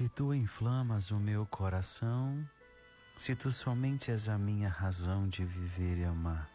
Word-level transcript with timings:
Se 0.00 0.08
tu 0.08 0.32
inflamas 0.32 1.10
o 1.10 1.20
meu 1.20 1.44
coração, 1.44 2.42
se 3.18 3.36
tu 3.36 3.52
somente 3.52 4.10
és 4.10 4.30
a 4.30 4.38
minha 4.38 4.66
razão 4.70 5.28
de 5.28 5.44
viver 5.44 5.98
e 5.98 6.04
amar. 6.04 6.50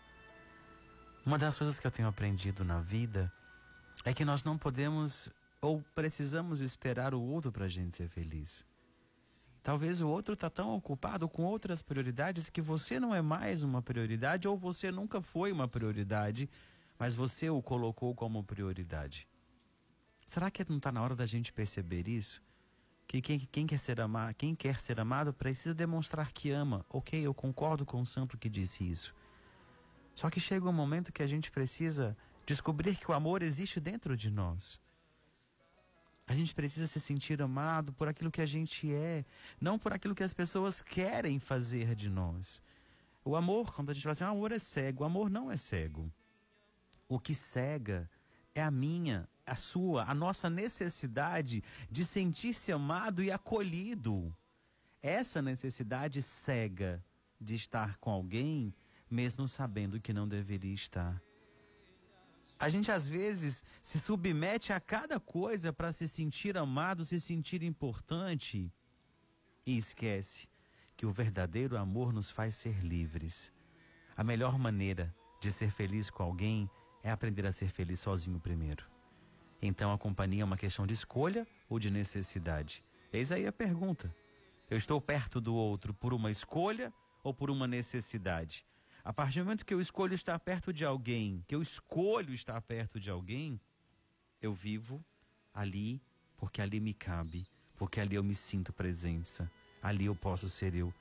Uma 1.24 1.38
das 1.38 1.56
coisas 1.56 1.80
que 1.80 1.86
eu 1.86 1.92
tenho 1.92 2.08
aprendido 2.08 2.66
na 2.66 2.80
vida 2.80 3.32
é 4.04 4.16
que 4.16 4.26
nós 4.26 4.44
não 4.44 4.58
podemos 4.58 5.30
ou 5.62 5.80
precisamos 5.94 6.60
esperar 6.60 7.14
o 7.14 7.22
outro 7.22 7.52
para 7.52 7.66
a 7.66 7.68
gente 7.68 7.94
ser 7.94 8.10
feliz. 8.10 8.66
Talvez 9.62 10.02
o 10.02 10.08
outro 10.08 10.34
está 10.34 10.50
tão 10.50 10.76
ocupado 10.76 11.30
com 11.30 11.44
outras 11.44 11.84
prioridades 11.84 12.50
que 12.50 12.64
você 12.64 13.00
não 13.00 13.14
é 13.14 13.22
mais 13.22 13.62
uma 13.62 13.80
prioridade 13.80 14.48
ou 14.48 14.58
você 14.58 14.92
nunca 14.92 15.22
foi 15.22 15.52
uma 15.52 15.68
prioridade, 15.68 16.50
mas 16.98 17.14
você 17.14 17.48
o 17.48 17.62
colocou 17.62 18.16
como 18.16 18.44
prioridade. 18.44 19.28
Será 20.26 20.50
que 20.50 20.68
não 20.68 20.78
está 20.78 20.92
na 20.92 21.04
hora 21.04 21.16
da 21.16 21.28
gente 21.28 21.54
perceber 21.54 22.08
isso? 22.08 22.44
Que 23.08 23.22
quem, 23.22 23.40
quem, 23.40 23.68
quer 23.68 23.78
ser 23.78 24.02
amado, 24.02 24.34
quem 24.36 24.56
quer 24.56 24.80
ser 24.80 25.00
amado 25.00 25.34
precisa 25.34 25.74
demonstrar 25.74 26.32
que 26.32 26.50
ama. 26.52 26.86
Ok, 26.90 27.20
eu 27.20 27.34
concordo 27.34 27.86
com 27.86 28.02
o 28.02 28.06
santo 28.06 28.38
que 28.38 28.50
disse 28.50 28.90
isso. 28.90 29.14
Só 30.16 30.30
que 30.30 30.40
chega 30.40 30.68
um 30.68 30.74
momento 30.74 31.12
que 31.12 31.22
a 31.22 31.28
gente 31.28 31.52
precisa 31.52 32.18
descobrir 32.46 32.96
que 32.96 33.10
o 33.10 33.14
amor 33.14 33.42
existe 33.42 33.80
dentro 33.80 34.16
de 34.16 34.30
nós. 34.30 34.80
A 36.28 36.34
gente 36.34 36.56
precisa 36.56 36.88
se 36.88 37.00
sentir 37.00 37.42
amado 37.42 37.94
por 37.94 38.08
aquilo 38.08 38.32
que 38.32 38.42
a 38.42 38.46
gente 38.46 38.92
é, 38.92 39.24
não 39.62 39.78
por 39.78 39.94
aquilo 39.94 40.16
que 40.16 40.24
as 40.24 40.34
pessoas 40.34 40.82
querem 40.82 41.38
fazer 41.38 41.94
de 41.94 42.10
nós. 42.10 42.64
O 43.24 43.36
amor, 43.36 43.74
quando 43.74 43.92
a 43.92 43.94
gente 43.94 44.04
fala 44.04 44.14
assim, 44.14 44.24
o 44.24 44.30
amor 44.30 44.52
é 44.52 44.60
cego, 44.60 45.04
o 45.04 45.06
amor 45.06 45.30
não 45.30 45.52
é 45.52 45.58
cego. 45.58 46.12
O 47.08 47.20
que 47.20 47.36
cega 47.36 48.10
é 48.56 48.64
a 48.64 48.72
minha, 48.72 49.28
a 49.46 49.56
sua, 49.56 50.04
a 50.04 50.14
nossa 50.14 50.50
necessidade 50.50 51.64
de 51.90 52.04
sentir-se 52.04 52.72
amado 52.72 53.24
e 53.24 53.32
acolhido. 53.32 54.36
Essa 55.02 55.42
necessidade 55.42 56.22
cega 56.22 57.04
de 57.40 57.56
estar 57.56 57.98
com 57.98 58.10
alguém, 58.10 58.74
mesmo 59.10 59.48
sabendo 59.48 60.00
que 60.00 60.12
não 60.14 60.28
deveria 60.28 60.74
estar. 60.74 61.22
A 62.58 62.70
gente 62.70 62.92
às 62.92 63.08
vezes 63.08 63.64
se 63.82 64.00
submete 64.00 64.72
a 64.72 64.80
cada 64.80 65.20
coisa 65.20 65.74
para 65.74 65.92
se 65.92 66.08
sentir 66.08 66.58
amado, 66.58 67.04
se 67.04 67.20
sentir 67.20 67.62
importante 67.62 68.74
e 69.66 69.78
esquece 69.78 70.48
que 70.96 71.06
o 71.06 71.12
verdadeiro 71.12 71.78
amor 71.78 72.14
nos 72.14 72.32
faz 72.32 72.56
ser 72.56 72.80
livres. 72.84 73.54
A 74.16 74.24
melhor 74.24 74.58
maneira 74.58 75.14
de 75.42 75.52
ser 75.52 75.70
feliz 75.70 76.10
com 76.10 76.24
alguém 76.24 76.70
é 77.04 77.12
aprender 77.12 77.46
a 77.46 77.52
ser 77.52 77.68
feliz 77.68 78.00
sozinho 78.00 78.40
primeiro. 78.40 78.95
Então 79.62 79.92
a 79.92 79.98
companhia 79.98 80.42
é 80.42 80.46
uma 80.46 80.58
questão 80.58 80.86
de 80.86 80.94
escolha 80.94 81.48
ou 81.70 81.80
de 81.80 81.90
necessidade? 81.90 82.84
Eis 83.12 83.32
aí 83.32 83.48
a 83.48 83.52
pergunta. 83.52 84.14
Eu 84.70 84.78
estou 84.78 85.00
perto 85.00 85.40
do 85.40 85.56
outro 85.56 85.94
por 85.94 86.14
uma 86.14 86.32
escolha 86.32 86.94
ou 87.24 87.34
por 87.34 87.50
uma 87.50 87.68
necessidade? 87.68 88.66
A 89.04 89.14
partir 89.14 89.40
do 89.40 89.46
momento 89.46 89.66
que 89.66 89.74
eu 89.74 89.80
escolho 89.80 90.16
estar 90.16 90.40
perto 90.40 90.74
de 90.74 90.84
alguém, 90.84 91.44
que 91.48 91.54
eu 91.54 91.62
escolho 91.62 92.34
estar 92.34 92.60
perto 92.62 93.00
de 93.00 93.10
alguém, 93.12 93.60
eu 94.42 94.54
vivo 94.54 95.04
ali 95.54 96.02
porque 96.38 96.62
ali 96.62 96.80
me 96.80 96.94
cabe, 96.94 97.48
porque 97.78 98.00
ali 98.00 98.16
eu 98.16 98.24
me 98.24 98.36
sinto 98.36 98.74
presença, 98.74 99.50
ali 99.82 100.06
eu 100.06 100.16
posso 100.16 100.50
ser 100.50 100.74
eu. 100.76 100.94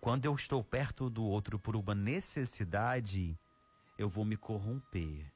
Quando 0.00 0.24
eu 0.24 0.34
estou 0.34 0.64
perto 0.64 1.10
do 1.10 1.22
outro 1.22 1.58
por 1.58 1.76
uma 1.76 1.94
necessidade, 1.94 3.38
eu 3.98 4.08
vou 4.08 4.24
me 4.24 4.36
corromper. 4.36 5.30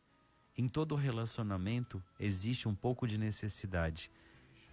Em 0.56 0.68
todo 0.68 0.94
relacionamento 0.94 2.00
existe 2.18 2.68
um 2.68 2.74
pouco 2.76 3.08
de 3.08 3.18
necessidade, 3.18 4.08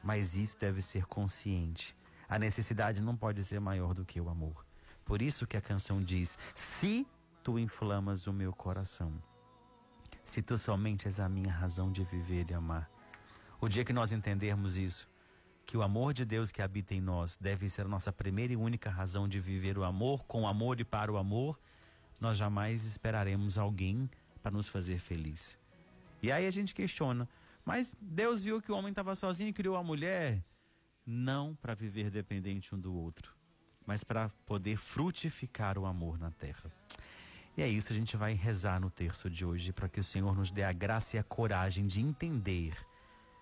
mas 0.04 0.36
isso 0.36 0.60
deve 0.60 0.80
ser 0.80 1.08
consciente. 1.08 1.96
A 2.30 2.38
necessidade 2.38 3.02
não 3.02 3.18
pode 3.18 3.44
ser 3.44 3.60
maior 3.60 3.96
do 3.96 4.06
que 4.06 4.22
o 4.22 4.30
amor. 4.30 4.64
Por 5.04 5.24
isso 5.24 5.48
que 5.48 5.58
a 5.58 5.62
canção 5.62 6.00
diz: 6.00 6.38
se 6.54 7.08
tu 7.44 7.58
inflamas 7.58 8.28
o 8.28 8.34
meu 8.34 8.54
coração. 8.54 9.12
Se 10.24 10.44
tu 10.44 10.56
somente 10.56 11.08
és 11.08 11.20
a 11.20 11.28
minha 11.28 11.52
razão 11.52 11.92
de 11.92 12.04
viver 12.04 12.52
e 12.52 12.54
amar. 12.54 12.88
O 13.60 13.68
dia 13.68 13.84
que 13.84 13.92
nós 13.92 14.12
entendermos 14.12 14.78
isso, 14.78 15.10
que 15.66 15.76
o 15.76 15.82
amor 15.82 16.14
de 16.14 16.26
Deus 16.26 16.52
que 16.52 16.62
habita 16.62 16.94
em 16.94 17.02
nós 17.02 17.38
deve 17.38 17.68
ser 17.68 17.84
a 17.84 17.88
nossa 17.88 18.14
primeira 18.14 18.54
e 18.54 18.56
única 18.56 18.90
razão 18.90 19.28
de 19.28 19.40
viver 19.40 19.80
o 19.80 19.84
amor, 19.84 20.24
com 20.26 20.48
amor 20.48 20.80
e 20.80 20.84
para 20.84 21.12
o 21.12 21.18
amor, 21.18 21.60
nós 22.20 22.38
jamais 22.38 22.86
esperaremos 22.86 23.58
alguém 23.58 24.08
para 24.44 24.52
nos 24.52 24.68
fazer 24.68 25.00
feliz. 25.00 25.61
E 26.22 26.32
aí 26.32 26.46
a 26.46 26.52
gente 26.52 26.74
questiona, 26.76 27.28
mas 27.66 27.96
Deus 28.00 28.42
viu 28.42 28.62
que 28.62 28.72
o 28.72 28.76
homem 28.76 28.90
estava 28.92 29.16
sozinho 29.16 29.50
e 29.50 29.54
criou 29.54 29.76
a 29.76 29.84
mulher 29.84 30.44
não 31.06 31.56
para 31.56 31.74
viver 31.74 32.10
dependente 32.10 32.74
um 32.74 32.80
do 32.80 32.94
outro, 32.94 33.36
mas 33.86 34.04
para 34.04 34.30
poder 34.46 34.78
frutificar 34.78 35.78
o 35.78 35.86
amor 35.86 36.20
na 36.20 36.32
terra. 36.32 36.72
E 37.58 37.62
é 37.62 37.68
isso, 37.68 37.92
a 37.92 37.96
gente 37.96 38.16
vai 38.16 38.34
rezar 38.34 38.80
no 38.80 38.90
terço 38.90 39.30
de 39.30 39.44
hoje 39.46 39.74
para 39.74 39.90
que 39.90 40.00
o 40.00 40.04
Senhor 40.04 40.36
nos 40.36 40.52
dê 40.52 40.64
a 40.64 40.72
graça 40.72 41.18
e 41.18 41.20
a 41.20 41.24
coragem 41.24 41.86
de 41.86 42.00
entender 42.00 42.78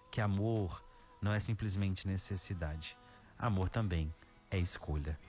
que 0.09 0.19
amor 0.19 0.83
não 1.21 1.31
é 1.31 1.39
simplesmente 1.39 2.07
necessidade. 2.07 2.97
Amor 3.37 3.69
também 3.69 4.13
é 4.49 4.57
escolha. 4.57 5.19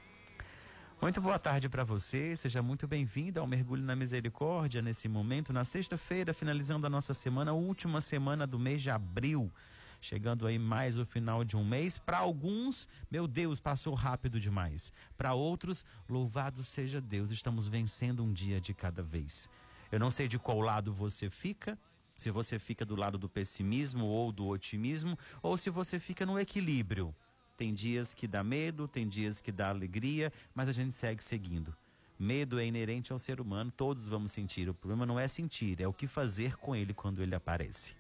Muito 1.00 1.19
boa 1.19 1.38
tarde 1.38 1.67
para 1.67 1.82
você, 1.82 2.37
seja 2.37 2.61
muito 2.61 2.87
bem-vindo 2.87 3.41
ao 3.41 3.47
Mergulho 3.47 3.82
na 3.82 3.97
Misericórdia 3.97 4.82
nesse 4.82 5.08
momento, 5.08 5.50
na 5.50 5.64
sexta-feira, 5.64 6.35
finalizando 6.35 6.87
a 6.87 6.91
nossa 6.91 7.14
semana, 7.14 7.55
última 7.55 8.02
semana 8.02 8.47
do 8.47 8.58
mês 8.58 8.82
de 8.82 8.91
abril. 8.91 9.50
Chegando 9.99 10.47
aí 10.47 10.58
mais 10.58 10.99
o 10.99 11.06
final 11.06 11.43
de 11.43 11.56
um 11.56 11.64
mês. 11.64 11.97
Para 11.97 12.19
alguns, 12.19 12.87
meu 13.11 13.26
Deus, 13.26 13.58
passou 13.58 13.94
rápido 13.94 14.38
demais. 14.38 14.93
Para 15.17 15.32
outros, 15.32 15.87
louvado 16.06 16.62
seja 16.62 17.00
Deus, 17.00 17.31
estamos 17.31 17.67
vencendo 17.67 18.23
um 18.23 18.31
dia 18.31 18.61
de 18.61 18.75
cada 18.75 19.03
vez. 19.03 19.49
Eu 19.91 19.99
não 19.99 20.11
sei 20.11 20.29
de 20.29 20.38
qual 20.38 20.61
lado 20.61 20.93
você 20.93 21.31
fica, 21.31 21.79
se 22.14 22.31
você 22.31 22.58
fica 22.58 22.85
do 22.85 22.94
lado 22.94 23.17
do 23.17 23.29
pessimismo 23.29 24.05
ou 24.05 24.31
do 24.31 24.46
otimismo, 24.46 25.19
ou 25.43 25.56
se 25.56 25.70
você 25.70 25.99
fica 25.99 26.26
no 26.26 26.38
equilíbrio. 26.38 27.14
Tem 27.60 27.74
dias 27.74 28.14
que 28.14 28.26
dá 28.26 28.42
medo, 28.42 28.88
tem 28.88 29.06
dias 29.06 29.42
que 29.42 29.52
dá 29.52 29.68
alegria, 29.68 30.32
mas 30.54 30.66
a 30.66 30.72
gente 30.72 30.94
segue 30.94 31.22
seguindo. 31.22 31.76
Medo 32.18 32.58
é 32.58 32.64
inerente 32.64 33.12
ao 33.12 33.18
ser 33.18 33.38
humano, 33.38 33.70
todos 33.70 34.08
vamos 34.08 34.32
sentir. 34.32 34.66
O 34.70 34.72
problema 34.72 35.04
não 35.04 35.20
é 35.20 35.28
sentir, 35.28 35.78
é 35.78 35.86
o 35.86 35.92
que 35.92 36.06
fazer 36.06 36.56
com 36.56 36.74
ele 36.74 36.94
quando 36.94 37.22
ele 37.22 37.34
aparece. 37.34 37.94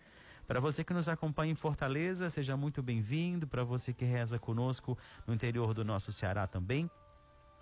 Para 0.48 0.60
você 0.60 0.82
que 0.82 0.94
nos 0.94 1.10
acompanha 1.10 1.52
em 1.52 1.54
Fortaleza, 1.54 2.30
seja 2.30 2.56
muito 2.56 2.82
bem-vindo. 2.82 3.46
Para 3.46 3.62
você 3.62 3.92
que 3.92 4.06
reza 4.06 4.38
conosco 4.38 4.96
no 5.26 5.34
interior 5.34 5.74
do 5.74 5.84
nosso 5.84 6.10
Ceará 6.10 6.46
também, 6.46 6.90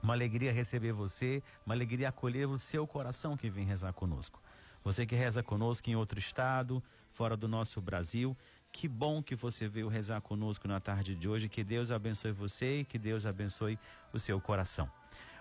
uma 0.01 0.15
alegria 0.15 0.53
receber 0.53 0.93
você, 0.93 1.43
uma 1.67 1.75
alegria 1.75 2.11
acolher 2.11 2.47
o 2.47 2.61
seu 2.61 2.87
coração 2.87 3.37
que 3.37 3.51
vem 3.51 3.67
rezar 3.67 3.93
conosco. 3.93 4.41
Você 4.85 5.05
que 5.05 5.17
reza 5.17 5.43
conosco 5.43 5.91
em 5.91 5.97
outro 5.97 6.21
estado, 6.21 6.81
fora 7.11 7.37
do 7.37 7.49
nosso 7.49 7.81
Brasil, 7.81 8.37
que 8.73 8.87
bom 8.89 9.23
que 9.23 9.35
você 9.35 9.69
veio 9.69 9.89
rezar 9.89 10.21
conosco 10.21 10.69
na 10.69 10.81
tarde 10.81 11.15
de 11.15 11.29
hoje. 11.29 11.49
Que 11.49 11.65
Deus 11.65 11.91
abençoe 11.91 12.33
você 12.33 12.81
e 12.81 12.85
que 12.85 12.99
Deus 12.99 13.27
abençoe 13.27 13.79
o 14.13 14.19
seu 14.19 14.41
coração. 14.41 14.91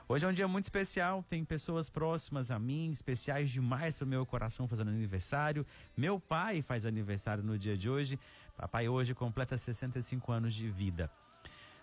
Hoje 0.10 0.26
é 0.26 0.30
um 0.30 0.34
dia 0.34 0.48
muito 0.48 0.64
especial, 0.64 1.22
tem 1.30 1.44
pessoas 1.44 1.90
próximas 1.90 2.50
a 2.50 2.58
mim, 2.58 2.92
especiais 2.92 3.50
demais 3.50 3.98
para 3.98 4.06
o 4.06 4.08
meu 4.08 4.26
coração 4.26 4.66
fazendo 4.66 4.90
aniversário. 4.90 5.66
Meu 5.98 6.18
pai 6.18 6.62
faz 6.62 6.86
aniversário 6.86 7.44
no 7.44 7.60
dia 7.60 7.78
de 7.78 7.90
hoje. 7.90 8.18
Papai 8.56 8.88
hoje 8.88 9.14
completa 9.14 9.58
65 9.58 10.32
anos 10.32 10.56
de 10.56 10.70
vida. 10.70 11.12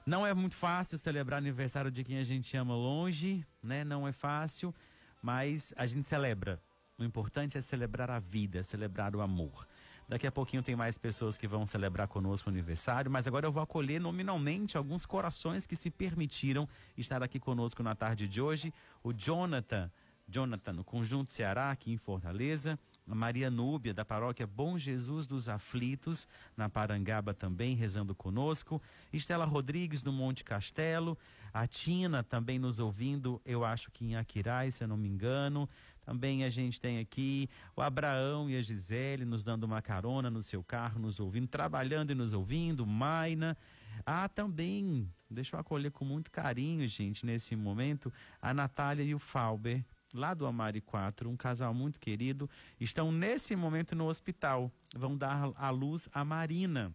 Não 0.06 0.26
é 0.26 0.32
muito 0.32 0.54
fácil 0.54 0.96
celebrar 0.96 1.38
aniversário 1.38 1.90
de 1.90 2.02
quem 2.02 2.18
a 2.18 2.24
gente 2.24 2.56
ama 2.56 2.74
longe, 2.74 3.46
né? 3.62 3.84
Não 3.84 4.08
é 4.08 4.12
fácil, 4.12 4.74
mas 5.20 5.74
a 5.76 5.84
gente 5.84 6.06
celebra. 6.06 6.58
O 6.98 7.04
importante 7.04 7.58
é 7.58 7.60
celebrar 7.60 8.10
a 8.10 8.18
vida, 8.18 8.62
celebrar 8.62 9.14
o 9.14 9.20
amor. 9.20 9.66
Daqui 10.08 10.26
a 10.26 10.32
pouquinho 10.32 10.62
tem 10.62 10.76
mais 10.76 10.98
pessoas 10.98 11.38
que 11.38 11.48
vão 11.48 11.64
celebrar 11.64 12.06
conosco 12.08 12.48
o 12.48 12.52
aniversário, 12.52 13.10
mas 13.10 13.26
agora 13.26 13.46
eu 13.46 13.52
vou 13.52 13.62
acolher 13.62 14.00
nominalmente 14.00 14.76
alguns 14.76 15.06
corações 15.06 15.66
que 15.66 15.74
se 15.74 15.90
permitiram 15.90 16.68
estar 16.96 17.22
aqui 17.22 17.40
conosco 17.40 17.82
na 17.82 17.94
tarde 17.94 18.28
de 18.28 18.40
hoje. 18.40 18.72
O 19.02 19.12
Jonathan, 19.12 19.90
Jonathan, 20.28 20.72
no 20.72 20.84
Conjunto 20.84 21.30
Ceará, 21.30 21.70
aqui 21.70 21.92
em 21.92 21.96
Fortaleza. 21.96 22.78
A 23.06 23.14
Maria 23.14 23.50
Núbia, 23.50 23.92
da 23.92 24.04
paróquia 24.04 24.46
Bom 24.46 24.78
Jesus 24.78 25.26
dos 25.26 25.50
Aflitos, 25.50 26.26
na 26.56 26.70
Parangaba 26.70 27.34
também, 27.34 27.74
rezando 27.74 28.14
conosco. 28.14 28.80
Estela 29.12 29.44
Rodrigues, 29.44 30.02
do 30.02 30.10
Monte 30.10 30.42
Castelo. 30.42 31.18
A 31.52 31.66
Tina 31.66 32.22
também 32.22 32.58
nos 32.58 32.80
ouvindo, 32.80 33.40
eu 33.44 33.64
acho 33.64 33.90
que 33.90 34.04
em 34.04 34.16
Aquirai, 34.16 34.70
se 34.70 34.82
eu 34.82 34.88
não 34.88 34.96
me 34.96 35.06
engano. 35.06 35.68
Também 36.04 36.44
a 36.44 36.50
gente 36.50 36.80
tem 36.80 36.98
aqui 36.98 37.48
o 37.74 37.80
Abraão 37.80 38.48
e 38.50 38.56
a 38.56 38.62
Gisele 38.62 39.24
nos 39.24 39.42
dando 39.42 39.64
uma 39.64 39.80
carona 39.80 40.30
no 40.30 40.42
seu 40.42 40.62
carro, 40.62 41.00
nos 41.00 41.18
ouvindo, 41.18 41.48
trabalhando 41.48 42.10
e 42.10 42.14
nos 42.14 42.32
ouvindo. 42.32 42.86
Maina. 42.86 43.56
Ah, 44.04 44.28
também, 44.28 45.10
deixa 45.30 45.56
eu 45.56 45.60
acolher 45.60 45.90
com 45.90 46.04
muito 46.04 46.30
carinho, 46.30 46.86
gente, 46.86 47.24
nesse 47.24 47.56
momento, 47.56 48.12
a 48.42 48.52
Natália 48.52 49.02
e 49.02 49.14
o 49.14 49.18
Falber, 49.18 49.84
lá 50.12 50.34
do 50.34 50.46
Amari 50.46 50.80
4, 50.80 51.30
um 51.30 51.36
casal 51.36 51.72
muito 51.72 51.98
querido, 51.98 52.50
estão 52.78 53.10
nesse 53.10 53.54
momento 53.56 53.94
no 53.94 54.06
hospital. 54.06 54.70
Vão 54.94 55.16
dar 55.16 55.52
à 55.56 55.70
luz 55.70 56.08
a 56.12 56.24
Marina. 56.24 56.94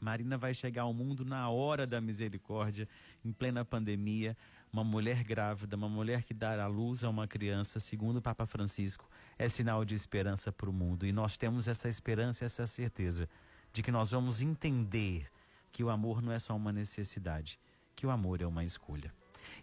Marina 0.00 0.36
vai 0.36 0.52
chegar 0.52 0.82
ao 0.82 0.92
mundo 0.92 1.24
na 1.24 1.48
hora 1.48 1.86
da 1.86 2.00
misericórdia, 2.00 2.88
em 3.24 3.32
plena 3.32 3.64
pandemia 3.64 4.36
uma 4.72 4.82
mulher 4.82 5.22
grávida, 5.22 5.76
uma 5.76 5.88
mulher 5.88 6.24
que 6.24 6.34
à 6.42 6.66
luz 6.66 7.04
a 7.04 7.10
uma 7.10 7.28
criança, 7.28 7.78
segundo 7.78 8.16
o 8.16 8.22
Papa 8.22 8.46
Francisco, 8.46 9.06
é 9.38 9.46
sinal 9.46 9.84
de 9.84 9.94
esperança 9.94 10.50
para 10.50 10.70
o 10.70 10.72
mundo. 10.72 11.04
E 11.04 11.12
nós 11.12 11.36
temos 11.36 11.68
essa 11.68 11.90
esperança, 11.90 12.46
essa 12.46 12.66
certeza 12.66 13.28
de 13.70 13.82
que 13.82 13.92
nós 13.92 14.10
vamos 14.10 14.40
entender 14.40 15.30
que 15.70 15.84
o 15.84 15.90
amor 15.90 16.22
não 16.22 16.32
é 16.32 16.38
só 16.38 16.56
uma 16.56 16.72
necessidade, 16.72 17.60
que 17.94 18.06
o 18.06 18.10
amor 18.10 18.40
é 18.40 18.46
uma 18.46 18.64
escolha. 18.64 19.12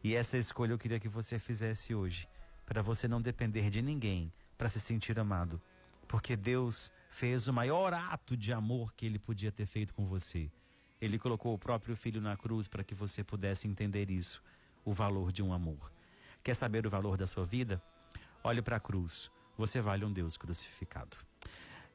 E 0.04 0.13
essa 0.13 0.38
escolha 0.38 0.74
eu 0.74 0.78
queria 0.78 1.00
que 1.00 1.10
você 1.10 1.39
fizesse 1.39 1.96
hoje, 1.96 2.30
para 2.63 2.84
você 2.84 3.08
não 3.08 3.20
depender 3.20 3.72
de 3.72 3.82
ninguém 3.82 4.32
para 4.60 4.70
se 4.70 4.80
sentir 4.80 5.18
amado, 5.20 5.60
porque 6.08 6.36
Deus 6.36 6.92
fez 7.10 7.48
o 7.48 7.54
maior 7.54 7.96
ato 7.96 8.38
de 8.38 8.54
amor 8.54 8.94
que 8.94 9.08
ele 9.08 9.18
podia 9.18 9.51
ter 9.51 9.66
feito 9.66 9.92
com 9.92 10.06
você. 10.06 10.51
Ele 11.01 11.18
colocou 11.18 11.56
o 11.56 11.58
próprio 11.58 11.96
filho 11.96 12.22
na 12.22 12.38
cruz 12.38 12.68
para 12.68 12.84
que 12.84 12.94
você 12.94 13.24
pudesse 13.24 13.68
entender 13.68 14.12
isso, 14.12 14.44
o 14.84 14.94
valor 14.94 15.32
de 15.32 15.44
um 15.44 15.54
amor. 15.54 15.92
Quer 16.44 16.54
saber 16.54 16.86
o 16.86 16.90
valor 16.90 17.18
da 17.18 17.28
sua 17.28 17.46
vida? 17.46 17.82
Olhe 18.44 18.62
para 18.62 18.78
a 18.78 18.80
cruz. 18.80 19.30
Você 19.58 19.82
vale 19.82 20.06
um 20.06 20.12
Deus 20.12 20.38
crucificado. 20.38 21.18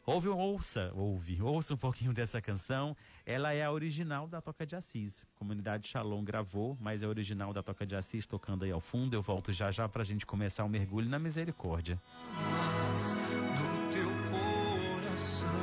Ouve, 0.07 0.29
ouça, 0.29 0.93
ouve, 0.95 1.41
ouça 1.41 1.73
um 1.73 1.79
pouquinho 1.79 2.13
dessa 2.13 2.39
canção. 2.39 2.95
Ela 3.25 3.55
é 3.55 3.65
a 3.65 3.73
original 3.73 4.29
da 4.29 4.39
Toca 4.43 4.67
de 4.67 4.77
Assis. 4.77 5.27
Comunidade 5.35 5.89
Shalom 5.89 6.23
gravou, 6.23 6.77
mas 6.79 7.03
é 7.03 7.09
original 7.09 7.55
da 7.55 7.63
Toca 7.63 7.87
de 7.87 7.97
Assis 7.97 8.27
tocando 8.27 8.65
aí 8.65 8.71
ao 8.71 8.83
fundo. 8.83 9.15
Eu 9.15 9.23
volto 9.23 9.51
já 9.51 9.71
já 9.71 9.89
para 9.89 10.03
a 10.03 10.05
gente 10.05 10.27
começar 10.27 10.63
o 10.63 10.69
mergulho 10.69 11.09
na 11.09 11.19
misericórdia. 11.19 11.99
do 13.57 13.93
teu 13.93 14.11
coração 14.31 15.55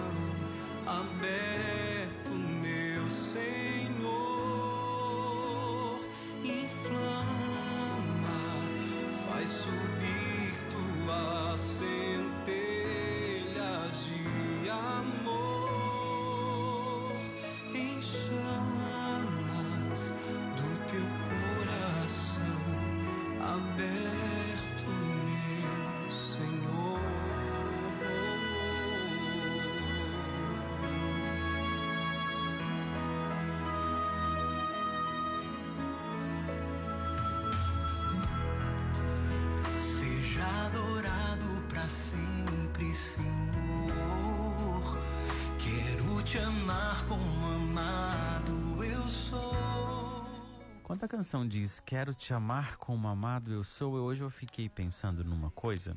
canção 51.21 51.47
diz 51.47 51.79
Quero 51.79 52.15
te 52.15 52.33
amar 52.33 52.77
como 52.77 53.07
amado 53.07 53.53
eu 53.53 53.63
sou, 53.63 53.95
eu- 53.95 54.03
hoje 54.05 54.21
eu 54.21 54.29
fiquei 54.31 54.67
pensando 54.67 55.23
numa 55.23 55.51
coisa. 55.51 55.95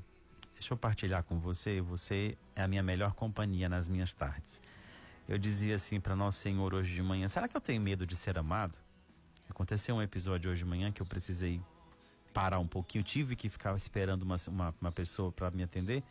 Deixa 0.52 0.74
eu 0.74 0.76
partilhar 0.76 1.24
com 1.24 1.40
você. 1.40 1.80
Você 1.80 2.36
é 2.54 2.62
a 2.62 2.68
minha 2.68 2.82
melhor 2.82 3.14
companhia 3.14 3.66
nas 3.66 3.88
minhas 3.88 4.12
tardes. 4.12 4.60
Eu 5.26 5.38
dizia 5.38 5.76
assim 5.76 5.98
para 5.98 6.14
Nosso 6.14 6.40
Senhor 6.40 6.74
hoje 6.74 6.94
de 6.94 7.02
manhã: 7.02 7.26
será 7.26 7.48
que 7.48 7.56
eu 7.56 7.60
tenho 7.60 7.80
medo 7.80 8.06
de 8.06 8.14
ser 8.14 8.36
amado? 8.36 8.76
Aconteceu 9.48 9.96
um 9.96 10.02
episódio 10.02 10.50
hoje 10.50 10.58
de 10.58 10.68
manhã 10.68 10.92
que 10.92 11.00
eu 11.00 11.06
precisei 11.06 11.58
parar 12.34 12.58
um 12.58 12.66
pouquinho, 12.66 13.02
tive 13.02 13.34
que 13.34 13.48
ficar 13.48 13.74
esperando 13.76 14.24
uma, 14.24 14.36
uma, 14.48 14.74
uma 14.78 14.92
pessoa 14.92 15.32
para 15.32 15.50
me 15.50 15.62
atender. 15.62 16.02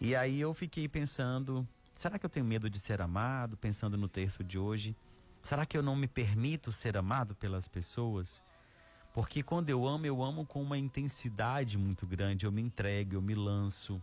E 0.00 0.16
aí 0.16 0.40
eu 0.40 0.54
fiquei 0.54 0.88
pensando: 0.88 1.68
será 1.94 2.18
que 2.18 2.24
eu 2.24 2.30
tenho 2.30 2.46
medo 2.46 2.70
de 2.70 2.78
ser 2.80 3.02
amado? 3.02 3.54
Pensando 3.58 3.98
no 3.98 4.08
texto 4.08 4.42
de 4.42 4.58
hoje. 4.58 4.96
Será 5.44 5.66
que 5.66 5.76
eu 5.76 5.82
não 5.82 5.94
me 5.94 6.08
permito 6.08 6.72
ser 6.72 6.96
amado 6.96 7.34
pelas 7.34 7.68
pessoas? 7.68 8.42
Porque 9.12 9.42
quando 9.42 9.68
eu 9.68 9.86
amo, 9.86 10.06
eu 10.06 10.22
amo 10.22 10.46
com 10.46 10.62
uma 10.62 10.78
intensidade 10.78 11.76
muito 11.76 12.06
grande, 12.06 12.46
eu 12.46 12.50
me 12.50 12.62
entrego, 12.62 13.16
eu 13.16 13.20
me 13.20 13.34
lanço. 13.34 14.02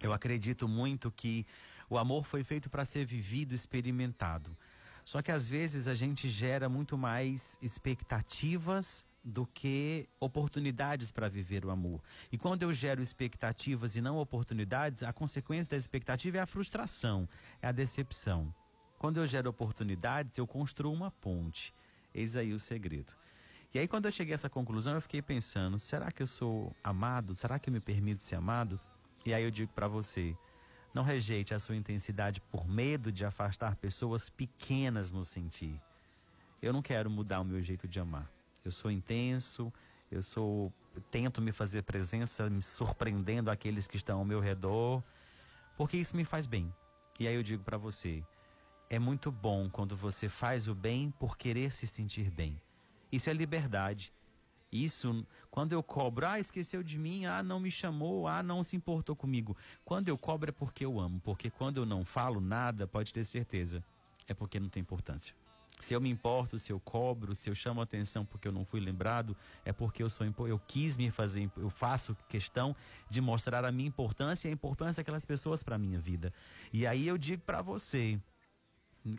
Eu 0.00 0.12
acredito 0.12 0.68
muito 0.68 1.10
que 1.10 1.44
o 1.90 1.98
amor 1.98 2.24
foi 2.24 2.44
feito 2.44 2.70
para 2.70 2.84
ser 2.84 3.04
vivido, 3.04 3.52
experimentado. 3.52 4.56
Só 5.04 5.20
que 5.20 5.32
às 5.32 5.48
vezes 5.48 5.88
a 5.88 5.96
gente 5.96 6.28
gera 6.28 6.68
muito 6.68 6.96
mais 6.96 7.58
expectativas 7.60 9.04
do 9.24 9.44
que 9.44 10.08
oportunidades 10.20 11.10
para 11.10 11.28
viver 11.28 11.66
o 11.66 11.70
amor. 11.70 12.00
E 12.30 12.38
quando 12.38 12.62
eu 12.62 12.72
gero 12.72 13.02
expectativas 13.02 13.96
e 13.96 14.00
não 14.00 14.16
oportunidades, 14.16 15.02
a 15.02 15.12
consequência 15.12 15.72
da 15.72 15.76
expectativa 15.76 16.38
é 16.38 16.40
a 16.40 16.46
frustração, 16.46 17.28
é 17.60 17.66
a 17.66 17.72
decepção. 17.72 18.54
Quando 19.02 19.16
eu 19.16 19.26
gero 19.26 19.50
oportunidades, 19.50 20.38
eu 20.38 20.46
construo 20.46 20.92
uma 20.92 21.10
ponte. 21.10 21.74
Eis 22.14 22.36
aí 22.36 22.52
o 22.52 22.58
segredo. 22.60 23.12
E 23.74 23.78
aí, 23.80 23.88
quando 23.88 24.06
eu 24.06 24.12
cheguei 24.12 24.32
a 24.32 24.36
essa 24.36 24.48
conclusão, 24.48 24.94
eu 24.94 25.00
fiquei 25.00 25.20
pensando: 25.20 25.76
será 25.76 26.08
que 26.12 26.22
eu 26.22 26.26
sou 26.28 26.72
amado? 26.84 27.34
Será 27.34 27.58
que 27.58 27.68
eu 27.68 27.72
me 27.72 27.80
permito 27.80 28.22
ser 28.22 28.36
amado? 28.36 28.78
E 29.26 29.34
aí 29.34 29.42
eu 29.42 29.50
digo 29.50 29.72
para 29.72 29.88
você: 29.88 30.36
não 30.94 31.02
rejeite 31.02 31.52
a 31.52 31.58
sua 31.58 31.74
intensidade 31.74 32.40
por 32.42 32.64
medo 32.64 33.10
de 33.10 33.24
afastar 33.24 33.74
pessoas 33.74 34.30
pequenas 34.30 35.10
no 35.10 35.24
sentir. 35.24 35.82
Eu 36.62 36.72
não 36.72 36.80
quero 36.80 37.10
mudar 37.10 37.40
o 37.40 37.44
meu 37.44 37.60
jeito 37.60 37.88
de 37.88 37.98
amar. 37.98 38.30
Eu 38.64 38.70
sou 38.70 38.88
intenso, 38.88 39.72
eu 40.12 40.22
sou 40.22 40.72
eu 40.94 41.02
tento 41.10 41.42
me 41.42 41.50
fazer 41.50 41.82
presença, 41.82 42.48
me 42.48 42.62
surpreendendo 42.62 43.50
aqueles 43.50 43.84
que 43.84 43.96
estão 43.96 44.20
ao 44.20 44.24
meu 44.24 44.38
redor, 44.38 45.02
porque 45.76 45.96
isso 45.96 46.16
me 46.16 46.22
faz 46.22 46.46
bem. 46.46 46.72
E 47.18 47.26
aí 47.26 47.34
eu 47.34 47.42
digo 47.42 47.64
para 47.64 47.76
você: 47.76 48.22
é 48.92 48.98
muito 48.98 49.32
bom 49.32 49.70
quando 49.70 49.96
você 49.96 50.28
faz 50.28 50.68
o 50.68 50.74
bem 50.74 51.10
por 51.18 51.38
querer 51.38 51.72
se 51.72 51.86
sentir 51.86 52.30
bem. 52.30 52.60
Isso 53.10 53.30
é 53.30 53.32
liberdade. 53.32 54.12
Isso, 54.70 55.26
quando 55.50 55.72
eu 55.72 55.82
cobro, 55.82 56.26
ah, 56.26 56.38
esqueceu 56.38 56.82
de 56.82 56.98
mim, 56.98 57.24
ah, 57.24 57.42
não 57.42 57.58
me 57.58 57.70
chamou, 57.70 58.28
ah, 58.28 58.42
não 58.42 58.62
se 58.62 58.76
importou 58.76 59.16
comigo. 59.16 59.56
Quando 59.82 60.10
eu 60.10 60.18
cobro 60.18 60.50
é 60.50 60.52
porque 60.52 60.84
eu 60.84 61.00
amo, 61.00 61.18
porque 61.20 61.48
quando 61.48 61.78
eu 61.78 61.86
não 61.86 62.04
falo 62.04 62.38
nada, 62.38 62.86
pode 62.86 63.14
ter 63.14 63.24
certeza, 63.24 63.82
é 64.28 64.34
porque 64.34 64.60
não 64.60 64.68
tem 64.68 64.82
importância. 64.82 65.34
Se 65.80 65.94
eu 65.94 66.00
me 66.00 66.10
importo, 66.10 66.58
se 66.58 66.70
eu 66.70 66.78
cobro, 66.78 67.34
se 67.34 67.48
eu 67.48 67.54
chamo 67.54 67.80
atenção 67.80 68.26
porque 68.26 68.46
eu 68.46 68.52
não 68.52 68.66
fui 68.66 68.78
lembrado, 68.78 69.34
é 69.64 69.72
porque 69.72 70.02
eu 70.02 70.10
sou 70.10 70.26
eu 70.46 70.58
quis 70.68 70.98
me 70.98 71.10
fazer, 71.10 71.50
eu 71.56 71.70
faço 71.70 72.14
questão 72.28 72.76
de 73.08 73.22
mostrar 73.22 73.64
a 73.64 73.72
minha 73.72 73.88
importância 73.88 74.48
e 74.48 74.50
a 74.50 74.54
importância 74.54 75.02
daquelas 75.02 75.24
pessoas 75.24 75.62
para 75.62 75.78
minha 75.78 75.98
vida. 75.98 76.30
E 76.74 76.86
aí 76.86 77.08
eu 77.08 77.16
digo 77.16 77.42
para 77.42 77.62
você, 77.62 78.20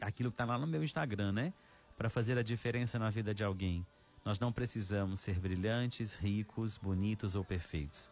aquilo 0.02 0.30
que 0.30 0.36
está 0.36 0.46
lá 0.46 0.58
no 0.58 0.68
meu 0.68 0.84
Instagram, 0.84 1.32
né? 1.32 1.54
Para 1.98 2.10
fazer 2.10 2.38
a 2.38 2.44
diferença 2.44 2.98
na 2.98 3.10
vida 3.10 3.34
de 3.34 3.44
alguém. 3.44 3.86
Nós 4.26 4.40
não 4.40 4.52
precisamos 4.52 5.20
ser 5.20 5.40
brilhantes, 5.40 6.16
ricos, 6.16 6.78
bonitos 6.78 7.36
ou 7.36 7.44
perfeitos. 7.44 8.12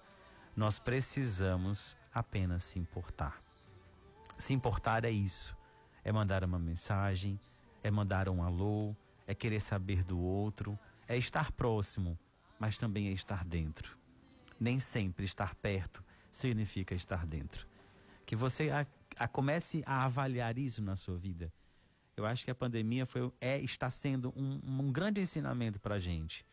Nós 0.56 0.78
precisamos 0.78 1.98
apenas 2.14 2.64
se 2.64 2.78
importar. 2.78 3.42
Se 4.38 4.54
importar 4.54 5.06
é 5.06 5.12
isso. 5.12 5.56
É 6.04 6.12
mandar 6.12 6.44
uma 6.44 6.60
mensagem, 6.60 7.40
é 7.84 7.92
mandar 7.92 8.28
um 8.28 8.44
alô, 8.44 8.96
é 9.28 9.36
querer 9.36 9.62
saber 9.62 10.04
do 10.04 10.20
outro, 10.20 10.78
é 11.08 11.16
estar 11.16 11.52
próximo, 11.52 12.18
mas 12.60 12.78
também 12.78 13.08
é 13.08 13.12
estar 13.12 13.46
dentro. 13.46 13.98
Nem 14.60 14.80
sempre 14.80 15.26
estar 15.26 15.56
perto 15.56 16.04
significa 16.32 16.96
estar 16.96 17.26
dentro. 17.26 17.68
Que 18.26 18.36
você 18.36 18.70
a, 18.70 18.86
a 19.18 19.28
comece 19.28 19.84
a 19.86 20.06
avaliar 20.06 20.58
isso 20.58 20.82
na 20.82 20.96
sua 20.96 21.18
vida. 21.18 21.52
Eu 22.16 22.26
acho 22.26 22.44
que 22.44 22.52
a 22.52 22.56
pandemia 22.56 23.06
foi, 23.06 23.32
é, 23.40 23.60
está 23.60 23.90
sendo 23.90 24.34
um, 24.36 24.60
um 24.64 24.92
grande 24.92 25.22
ensinamento 25.22 25.80
para 25.80 25.96
a 25.96 26.00
gente. 26.00 26.46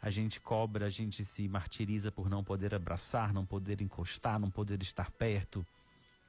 A 0.00 0.10
gente 0.10 0.40
cobra, 0.40 0.86
a 0.86 0.90
gente 0.90 1.24
se 1.24 1.48
martiriza 1.48 2.10
por 2.10 2.28
não 2.28 2.42
poder 2.42 2.74
abraçar, 2.74 3.32
não 3.32 3.44
poder 3.44 3.80
encostar, 3.80 4.38
não 4.38 4.50
poder 4.50 4.80
estar 4.82 5.10
perto. 5.10 5.66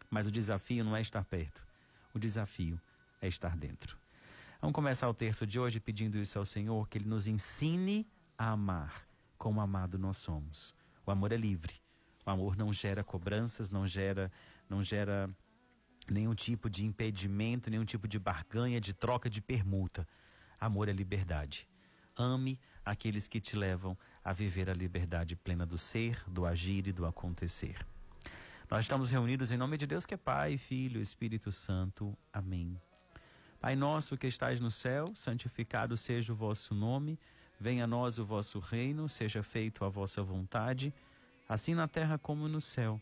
Mas 0.09 0.25
o 0.25 0.31
desafio 0.31 0.83
não 0.83 0.95
é 0.95 1.01
estar 1.01 1.23
perto. 1.25 1.65
O 2.13 2.19
desafio 2.19 2.79
é 3.21 3.27
estar 3.27 3.55
dentro. 3.57 3.97
Vamos 4.61 4.73
começar 4.73 5.07
o 5.07 5.13
texto 5.13 5.45
de 5.45 5.59
hoje 5.59 5.79
pedindo 5.79 6.17
isso 6.17 6.39
ao 6.39 6.45
Senhor, 6.45 6.87
que 6.87 6.97
Ele 6.97 7.07
nos 7.07 7.27
ensine 7.27 8.07
a 8.37 8.51
amar 8.51 9.07
como 9.37 9.61
amado 9.61 9.99
nós 9.99 10.17
somos. 10.17 10.73
O 11.05 11.11
amor 11.11 11.31
é 11.31 11.37
livre. 11.37 11.75
O 12.25 12.29
amor 12.29 12.57
não 12.57 12.73
gera 12.73 13.03
cobranças, 13.03 13.69
não 13.69 13.85
gera, 13.87 14.31
não 14.69 14.83
gera 14.83 15.29
nenhum 16.13 16.33
tipo 16.33 16.69
de 16.69 16.85
impedimento, 16.85 17.69
nenhum 17.69 17.85
tipo 17.85 18.07
de 18.07 18.19
barganha, 18.19 18.79
de 18.79 18.93
troca, 18.93 19.29
de 19.29 19.41
permuta. 19.41 20.07
Amor 20.59 20.89
é 20.89 20.91
liberdade. 20.91 21.67
Ame 22.15 22.59
aqueles 22.83 23.27
que 23.27 23.39
te 23.39 23.55
levam 23.55 23.97
a 24.23 24.33
viver 24.33 24.69
a 24.69 24.73
liberdade 24.73 25.35
plena 25.35 25.65
do 25.65 25.77
ser, 25.77 26.23
do 26.27 26.45
agir 26.45 26.87
e 26.87 26.91
do 26.91 27.05
acontecer. 27.05 27.85
Nós 28.69 28.81
estamos 28.81 29.11
reunidos 29.11 29.51
em 29.51 29.57
nome 29.57 29.77
de 29.77 29.87
Deus 29.87 30.05
que 30.05 30.13
é 30.13 30.17
Pai, 30.17 30.57
Filho 30.57 30.99
Espírito 30.99 31.51
Santo. 31.51 32.17
Amém. 32.33 32.79
Pai 33.59 33.75
nosso 33.75 34.17
que 34.17 34.27
estais 34.27 34.59
no 34.59 34.69
céu, 34.69 35.05
santificado 35.15 35.95
seja 35.95 36.33
o 36.33 36.35
vosso 36.35 36.75
nome, 36.75 37.17
venha 37.59 37.85
a 37.85 37.87
nós 37.87 38.19
o 38.19 38.25
vosso 38.25 38.59
reino, 38.59 39.07
seja 39.07 39.41
feito 39.41 39.85
a 39.85 39.89
vossa 39.89 40.21
vontade, 40.21 40.93
assim 41.47 41.73
na 41.73 41.87
terra 41.87 42.17
como 42.17 42.47
no 42.47 42.61
céu. 42.61 43.01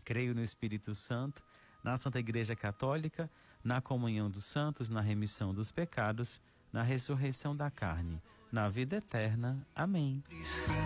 Creio 0.00 0.34
no 0.34 0.42
Espírito 0.42 0.94
Santo, 0.94 1.44
na 1.84 1.96
Santa 1.98 2.18
Igreja 2.18 2.56
Católica, 2.56 3.30
na 3.62 3.80
comunhão 3.80 4.30
dos 4.30 4.44
santos, 4.44 4.88
na 4.88 5.00
remissão 5.00 5.54
dos 5.54 5.70
pecados, 5.70 6.40
na 6.72 6.82
ressurreição 6.82 7.54
da 7.54 7.70
carne 7.70 8.20
na 8.50 8.68
vida 8.68 8.96
eterna. 8.96 9.64
Amém. 9.74 10.22
Senhor, 10.42 10.78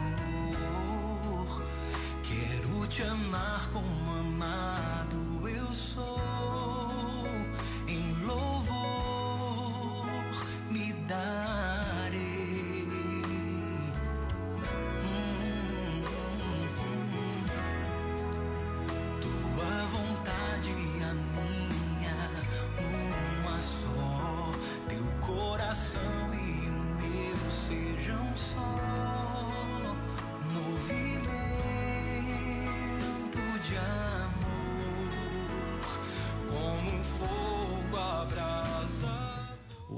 quero 2.22 2.86
te 2.88 3.02
amar 3.02 3.70
como 3.70 4.10
amado 4.12 5.48
eu 5.48 5.74
sou. 5.74 6.13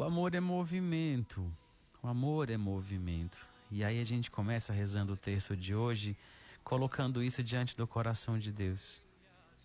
Amor 0.07 0.35
é 0.35 0.41
movimento. 0.41 1.53
O 2.03 2.07
amor 2.07 2.51
é 2.51 2.57
movimento. 2.57 3.39
E 3.71 3.83
aí 3.83 4.01
a 4.01 4.05
gente 4.05 4.31
começa 4.31 4.73
rezando 4.73 5.15
o 5.15 5.17
texto 5.17 5.57
de 5.57 5.75
hoje, 5.75 6.17
colocando 6.63 7.23
isso 7.23 7.43
diante 7.43 7.77
do 7.77 7.87
coração 7.87 8.39
de 8.39 8.53
Deus. 8.53 9.03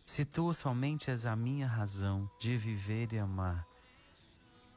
Se 0.06 0.26
tu 0.26 0.54
somente 0.54 1.12
és 1.12 1.26
a 1.26 1.36
minha 1.36 1.68
razão 1.68 2.30
de 2.40 2.58
viver 2.58 3.14
e 3.14 3.20
amar. 3.20 3.68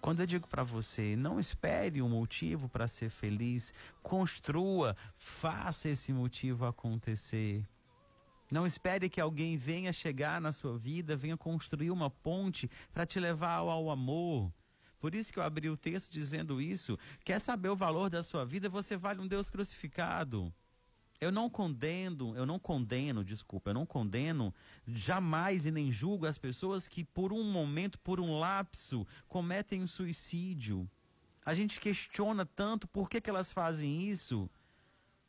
Quando 0.02 0.20
eu 0.20 0.26
digo 0.26 0.46
para 0.46 0.62
você, 0.62 1.16
não 1.16 1.40
espere 1.40 2.02
um 2.02 2.10
motivo 2.10 2.68
para 2.68 2.86
ser 2.86 3.08
feliz, 3.08 3.72
construa, 4.02 4.94
faça 5.16 5.88
esse 5.88 6.12
motivo 6.12 6.66
acontecer. 6.66 7.66
Não 8.50 8.66
espere 8.66 9.08
que 9.08 9.18
alguém 9.18 9.56
venha 9.56 9.94
chegar 9.94 10.42
na 10.42 10.52
sua 10.52 10.76
vida, 10.76 11.16
venha 11.16 11.38
construir 11.38 11.90
uma 11.90 12.10
ponte 12.10 12.70
para 12.92 13.06
te 13.06 13.18
levar 13.18 13.54
ao, 13.54 13.90
amor. 13.90 14.52
Por 15.04 15.14
isso 15.14 15.30
que 15.30 15.38
eu 15.38 15.42
abri 15.42 15.68
o 15.68 15.76
texto 15.76 16.10
dizendo 16.10 16.62
isso. 16.62 16.98
Quer 17.22 17.38
saber 17.38 17.68
o 17.68 17.76
valor 17.76 18.08
da 18.08 18.22
sua 18.22 18.42
vida? 18.42 18.70
Você 18.70 18.96
vale 18.96 19.20
um 19.20 19.26
Deus 19.26 19.50
crucificado. 19.50 20.50
Eu 21.20 21.30
não 21.30 21.50
condeno, 21.50 22.34
eu 22.34 22.46
não 22.46 22.58
condeno, 22.58 23.22
desculpa, 23.22 23.68
eu 23.68 23.74
não 23.74 23.84
condeno 23.84 24.54
jamais 24.86 25.66
e 25.66 25.70
nem 25.70 25.92
julgo 25.92 26.26
as 26.26 26.38
pessoas 26.38 26.88
que 26.88 27.04
por 27.04 27.34
um 27.34 27.44
momento, 27.44 27.98
por 27.98 28.18
um 28.18 28.38
lapso, 28.38 29.06
cometem 29.28 29.82
um 29.82 29.86
suicídio. 29.86 30.88
A 31.44 31.52
gente 31.52 31.78
questiona 31.80 32.46
tanto 32.46 32.88
por 32.88 33.10
que, 33.10 33.20
que 33.20 33.28
elas 33.28 33.52
fazem 33.52 34.08
isso? 34.08 34.50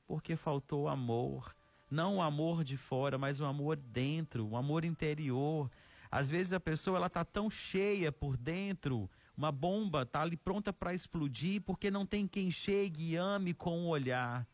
Porque 0.07 0.37
faltou 0.37 0.87
amor. 0.87 1.53
Não 1.91 2.15
o 2.15 2.21
amor 2.21 2.63
de 2.63 2.77
fora, 2.77 3.17
mas 3.17 3.41
o 3.41 3.45
amor 3.45 3.75
dentro, 3.75 4.47
o 4.47 4.55
amor 4.55 4.85
interior. 4.85 5.69
Às 6.09 6.29
vezes 6.29 6.53
a 6.53 6.61
pessoa 6.61 6.95
ela 6.95 7.09
tá 7.09 7.25
tão 7.25 7.49
cheia 7.49 8.09
por 8.09 8.37
dentro, 8.37 9.09
uma 9.37 9.51
bomba 9.51 10.03
está 10.03 10.21
ali 10.21 10.37
pronta 10.37 10.71
para 10.71 10.93
explodir 10.93 11.61
porque 11.61 11.91
não 11.91 12.05
tem 12.05 12.27
quem 12.27 12.49
chegue 12.49 13.11
e 13.11 13.15
ame 13.15 13.53
com 13.53 13.85
o 13.85 13.87
olhar. 13.87 14.47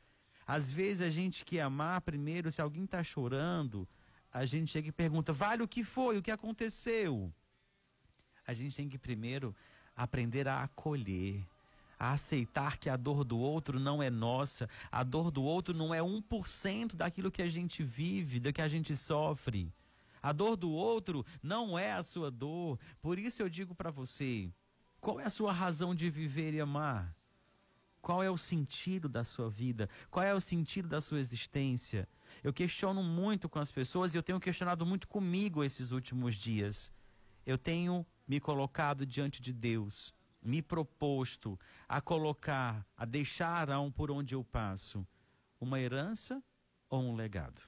Às 0.46 0.72
vezes 0.72 1.02
a 1.02 1.10
gente 1.10 1.46
quer 1.46 1.62
amar 1.62 2.02
primeiro, 2.02 2.52
se 2.52 2.62
alguém 2.62 2.84
está 2.84 3.04
chorando, 3.04 3.88
a 4.34 4.46
gente 4.46 4.72
chega 4.72 4.89
e 4.89 4.91
pergunta: 4.91 5.32
vale 5.32 5.62
o 5.63 5.67
que 5.67 5.84
foi, 5.84 6.17
o 6.17 6.22
que 6.22 6.32
aconteceu? 6.32 7.32
A 8.46 8.54
gente 8.54 8.76
tem 8.76 8.89
que 8.89 8.98
primeiro 8.98 9.56
aprender 9.96 10.48
a 10.48 10.63
acolher, 10.63 11.46
a 12.00 12.13
aceitar 12.13 12.78
que 12.78 12.89
a 12.89 12.98
dor 12.98 13.24
do 13.24 13.38
outro 13.38 13.80
não 13.80 14.02
é 14.02 14.10
nossa, 14.10 14.67
a 14.91 15.04
dor 15.04 15.30
do 15.30 15.44
outro 15.44 15.74
não 15.76 15.94
é 15.94 16.00
1% 16.00 16.96
daquilo 16.96 17.32
que 17.32 17.41
a 17.41 17.48
gente 17.48 17.84
vive, 17.84 18.39
do 18.39 18.52
que 18.52 18.62
a 18.62 18.67
gente 18.67 18.96
sofre. 18.96 19.72
A 20.22 20.32
dor 20.32 20.56
do 20.56 20.72
outro 20.72 21.26
não 21.41 21.78
é 21.78 21.91
a 21.91 22.04
sua 22.04 22.30
dor. 22.30 22.80
Por 23.02 23.17
isso 23.17 23.41
eu 23.41 23.50
digo 23.50 23.74
para 23.74 23.91
você: 23.91 24.52
qual 25.02 25.20
é 25.20 25.26
a 25.26 25.30
sua 25.30 25.52
razão 25.52 25.96
de 25.96 26.10
viver 26.10 26.54
e 26.54 26.62
amar? 26.62 27.14
Qual 28.02 28.22
é 28.22 28.30
o 28.30 28.38
sentido 28.38 29.10
da 29.10 29.24
sua 29.24 29.50
vida? 29.50 29.90
Qual 30.10 30.24
é 30.24 30.34
o 30.34 30.40
sentido 30.40 30.88
da 30.88 31.02
sua 31.02 31.20
existência? 31.20 32.08
Eu 32.44 32.54
questiono 32.54 33.04
muito 33.04 33.50
com 33.50 33.60
as 33.60 33.72
pessoas 33.72 34.14
e 34.14 34.18
eu 34.18 34.24
tenho 34.24 34.40
questionado 34.40 34.86
muito 34.86 35.08
comigo 35.08 35.64
esses 35.64 35.92
últimos 35.92 36.36
dias. 36.36 36.92
Eu 37.46 37.58
tenho 37.58 38.06
me 38.28 38.40
colocado 38.40 39.06
diante 39.06 39.42
de 39.42 39.52
Deus, 39.52 40.14
me 40.42 40.62
proposto 40.62 41.60
a 41.90 42.00
colocar, 42.00 42.86
a 42.96 43.04
deixar 43.04 43.70
um 43.72 43.92
por 43.92 44.12
onde 44.12 44.36
eu 44.36 44.44
passo, 44.44 45.06
uma 45.60 45.80
herança 45.80 46.42
ou 46.90 47.02
um 47.02 47.16
legado. 47.16 47.62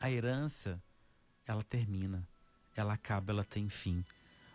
A 0.00 0.10
herança, 0.10 0.82
ela 1.46 1.62
termina, 1.62 2.26
ela 2.74 2.94
acaba, 2.94 3.32
ela 3.32 3.44
tem 3.44 3.68
fim. 3.68 4.04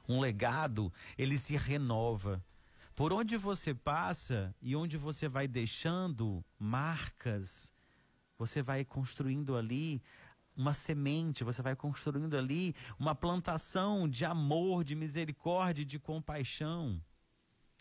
Um 0.08 0.20
legado, 0.20 0.92
ele 1.18 1.38
se 1.38 1.56
renova. 1.56 2.44
Por 2.96 3.14
onde 3.14 3.38
você 3.38 3.74
passa 3.74 4.56
e 4.62 4.76
onde 4.76 4.98
você 4.98 5.28
vai 5.28 5.48
deixando 5.48 6.44
marcas, 6.58 7.72
você 8.38 8.64
vai 8.64 8.84
construindo 8.84 9.56
ali 9.56 10.02
uma 10.56 10.74
semente, 10.74 11.44
você 11.44 11.62
vai 11.62 11.76
construindo 11.76 12.36
ali 12.36 12.76
uma 12.98 13.14
plantação 13.14 14.10
de 14.10 14.26
amor, 14.26 14.84
de 14.84 14.96
misericórdia, 14.96 15.86
de 15.86 16.00
compaixão. 16.00 17.00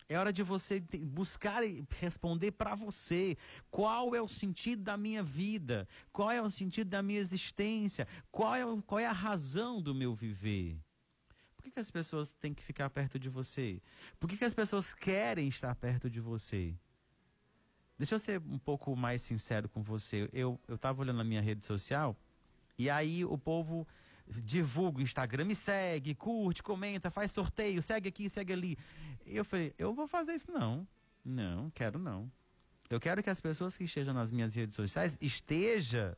É 0.09 0.17
hora 0.17 0.31
de 0.31 0.41
você 0.41 0.79
buscar 1.01 1.63
e 1.63 1.85
responder 1.99 2.51
para 2.51 2.75
você 2.75 3.35
qual 3.69 4.15
é 4.15 4.21
o 4.21 4.27
sentido 4.27 4.83
da 4.83 4.95
minha 4.95 5.21
vida, 5.21 5.87
qual 6.13 6.31
é 6.31 6.41
o 6.41 6.49
sentido 6.49 6.89
da 6.89 7.01
minha 7.01 7.19
existência, 7.19 8.07
qual 8.31 8.55
é, 8.55 8.63
qual 8.85 8.99
é 8.99 9.05
a 9.05 9.11
razão 9.11 9.81
do 9.81 9.93
meu 9.93 10.13
viver. 10.15 10.79
Que, 11.67 11.71
que 11.71 11.79
as 11.79 11.91
pessoas 11.91 12.31
têm 12.33 12.53
que 12.53 12.63
ficar 12.63 12.89
perto 12.89 13.19
de 13.19 13.27
você? 13.27 13.81
Por 14.17 14.29
que, 14.29 14.37
que 14.37 14.45
as 14.45 14.53
pessoas 14.53 14.93
querem 14.93 15.49
estar 15.49 15.75
perto 15.75 16.09
de 16.09 16.21
você? 16.21 16.73
Deixa 17.97 18.15
eu 18.15 18.19
ser 18.19 18.39
um 18.39 18.57
pouco 18.57 18.95
mais 18.95 19.21
sincero 19.21 19.67
com 19.67 19.83
você. 19.83 20.29
Eu 20.31 20.59
estava 20.69 21.01
olhando 21.01 21.17
na 21.17 21.23
minha 21.25 21.41
rede 21.41 21.65
social 21.65 22.15
e 22.77 22.89
aí 22.89 23.25
o 23.25 23.37
povo 23.37 23.85
divulga 24.43 24.99
o 24.99 25.01
Instagram, 25.01 25.45
me 25.45 25.55
segue, 25.55 26.15
curte, 26.15 26.63
comenta, 26.63 27.09
faz 27.09 27.31
sorteio, 27.31 27.81
segue 27.81 28.07
aqui, 28.07 28.29
segue 28.29 28.53
ali. 28.53 28.77
Eu 29.25 29.43
falei, 29.43 29.73
eu 29.77 29.93
vou 29.93 30.07
fazer 30.07 30.33
isso 30.35 30.51
não. 30.51 30.87
Não, 31.23 31.69
quero 31.71 31.99
não. 31.99 32.31
Eu 32.89 32.99
quero 32.99 33.21
que 33.21 33.29
as 33.29 33.41
pessoas 33.41 33.75
que 33.75 33.83
estejam 33.83 34.13
nas 34.13 34.31
minhas 34.31 34.55
redes 34.55 34.75
sociais 34.75 35.17
esteja 35.19 36.17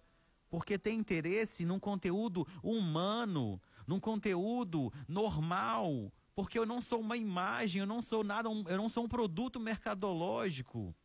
porque 0.50 0.78
tem 0.78 1.00
interesse 1.00 1.66
num 1.66 1.80
conteúdo 1.80 2.48
humano, 2.62 3.60
num 3.89 3.99
conteúdo 3.99 4.93
normal, 5.08 6.13
porque 6.36 6.60
eu 6.60 6.65
não 6.65 6.80
sou 6.80 7.02
uma 7.02 7.17
imagem, 7.17 7.80
eu 7.80 7.88
não 7.88 8.04
sou 8.04 8.23
nada, 8.23 8.47
eu 8.47 8.78
não 8.78 8.88
sou 8.88 9.04
um 9.06 9.08
produto 9.08 9.60
mercadológico. 9.60 10.95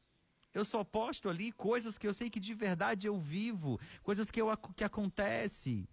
Eu 0.52 0.66
só 0.66 0.84
posto 0.84 1.30
ali 1.30 1.50
coisas 1.50 1.96
que 1.96 2.06
eu 2.06 2.12
sei 2.12 2.28
que 2.28 2.38
de 2.38 2.52
verdade 2.52 3.06
eu 3.06 3.18
vivo, 3.18 3.80
coisas 4.02 4.30
que, 4.30 4.40
eu, 4.40 4.54
que 4.76 4.84
acontece. 4.84 5.88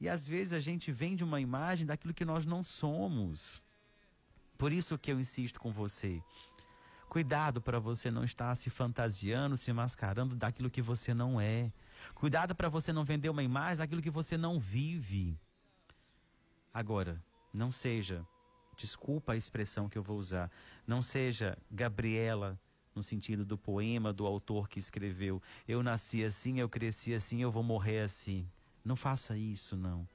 E 0.00 0.08
às 0.08 0.26
vezes 0.26 0.54
a 0.54 0.60
gente 0.60 0.90
vende 0.90 1.22
uma 1.22 1.42
imagem 1.42 1.86
daquilo 1.86 2.14
que 2.14 2.24
nós 2.24 2.46
não 2.46 2.62
somos. 2.62 3.62
Por 4.56 4.72
isso 4.72 4.98
que 4.98 5.12
eu 5.12 5.20
insisto 5.20 5.60
com 5.60 5.70
você. 5.70 6.22
Cuidado 7.06 7.60
para 7.60 7.78
você 7.78 8.10
não 8.10 8.24
estar 8.24 8.54
se 8.54 8.70
fantasiando, 8.70 9.58
se 9.58 9.72
mascarando 9.74 10.34
daquilo 10.34 10.70
que 10.70 10.80
você 10.80 11.12
não 11.12 11.38
é. 11.38 11.70
Cuidado 12.14 12.54
para 12.54 12.70
você 12.70 12.94
não 12.94 13.04
vender 13.04 13.28
uma 13.28 13.42
imagem 13.42 13.76
daquilo 13.76 14.02
que 14.02 14.10
você 14.10 14.38
não 14.38 14.58
vive. 14.58 15.38
Agora, 16.74 17.24
não 17.52 17.70
seja, 17.70 18.26
desculpa 18.76 19.32
a 19.32 19.36
expressão 19.36 19.88
que 19.88 19.96
eu 19.96 20.02
vou 20.02 20.18
usar, 20.18 20.50
não 20.84 21.00
seja 21.00 21.56
Gabriela 21.70 22.58
no 22.92 23.00
sentido 23.00 23.44
do 23.44 23.56
poema 23.56 24.12
do 24.12 24.26
autor 24.26 24.68
que 24.68 24.80
escreveu: 24.80 25.40
Eu 25.68 25.84
nasci 25.84 26.24
assim, 26.24 26.58
eu 26.58 26.68
cresci 26.68 27.14
assim, 27.14 27.40
eu 27.40 27.50
vou 27.52 27.62
morrer 27.62 28.00
assim. 28.00 28.44
Não 28.84 28.96
faça 28.96 29.36
isso, 29.36 29.76
não. 29.76 30.06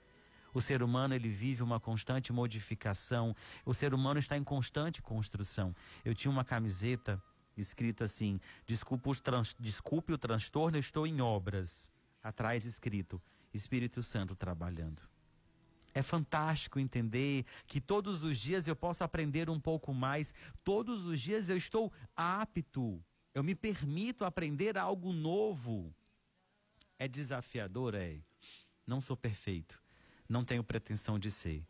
O 0.53 0.59
ser 0.59 0.83
humano 0.83 1.13
ele 1.13 1.29
vive 1.29 1.63
uma 1.63 1.79
constante 1.79 2.33
modificação. 2.33 3.33
O 3.65 3.73
ser 3.73 3.93
humano 3.93 4.19
está 4.19 4.35
em 4.35 4.43
constante 4.43 5.01
construção. 5.01 5.73
Eu 6.03 6.13
tinha 6.13 6.29
uma 6.29 6.43
camiseta 6.43 7.21
escrita 7.55 8.03
assim: 8.03 8.37
Desculpe, 8.65 9.09
trans, 9.21 9.55
desculpe 9.57 10.11
o 10.11 10.17
transtorno, 10.17 10.75
eu 10.75 10.81
estou 10.81 11.07
em 11.07 11.21
obras. 11.21 11.89
Atrás 12.21 12.65
escrito: 12.65 13.21
Espírito 13.53 14.03
Santo 14.03 14.35
trabalhando. 14.35 15.08
É 15.99 16.01
fantástico 16.01 16.79
entender 16.79 17.45
que 17.67 17.81
todos 17.81 18.23
os 18.23 18.39
dias 18.39 18.69
eu 18.69 18.75
posso 18.75 19.03
aprender 19.03 19.49
um 19.49 19.59
pouco 19.59 19.93
mais, 19.93 20.33
todos 20.63 21.05
os 21.05 21.19
dias 21.19 21.49
eu 21.49 21.57
estou 21.57 21.91
apto, 22.15 23.03
eu 23.33 23.43
me 23.43 23.53
permito 23.53 24.23
aprender 24.23 24.77
algo 24.77 25.11
novo. 25.11 25.93
É 26.97 27.05
desafiador, 27.05 27.95
é. 27.95 28.15
Não 28.87 29.01
sou 29.01 29.17
perfeito, 29.17 29.77
não 30.29 30.45
tenho 30.45 30.63
pretensão 30.63 31.19
de 31.19 31.29
ser. 31.29 31.67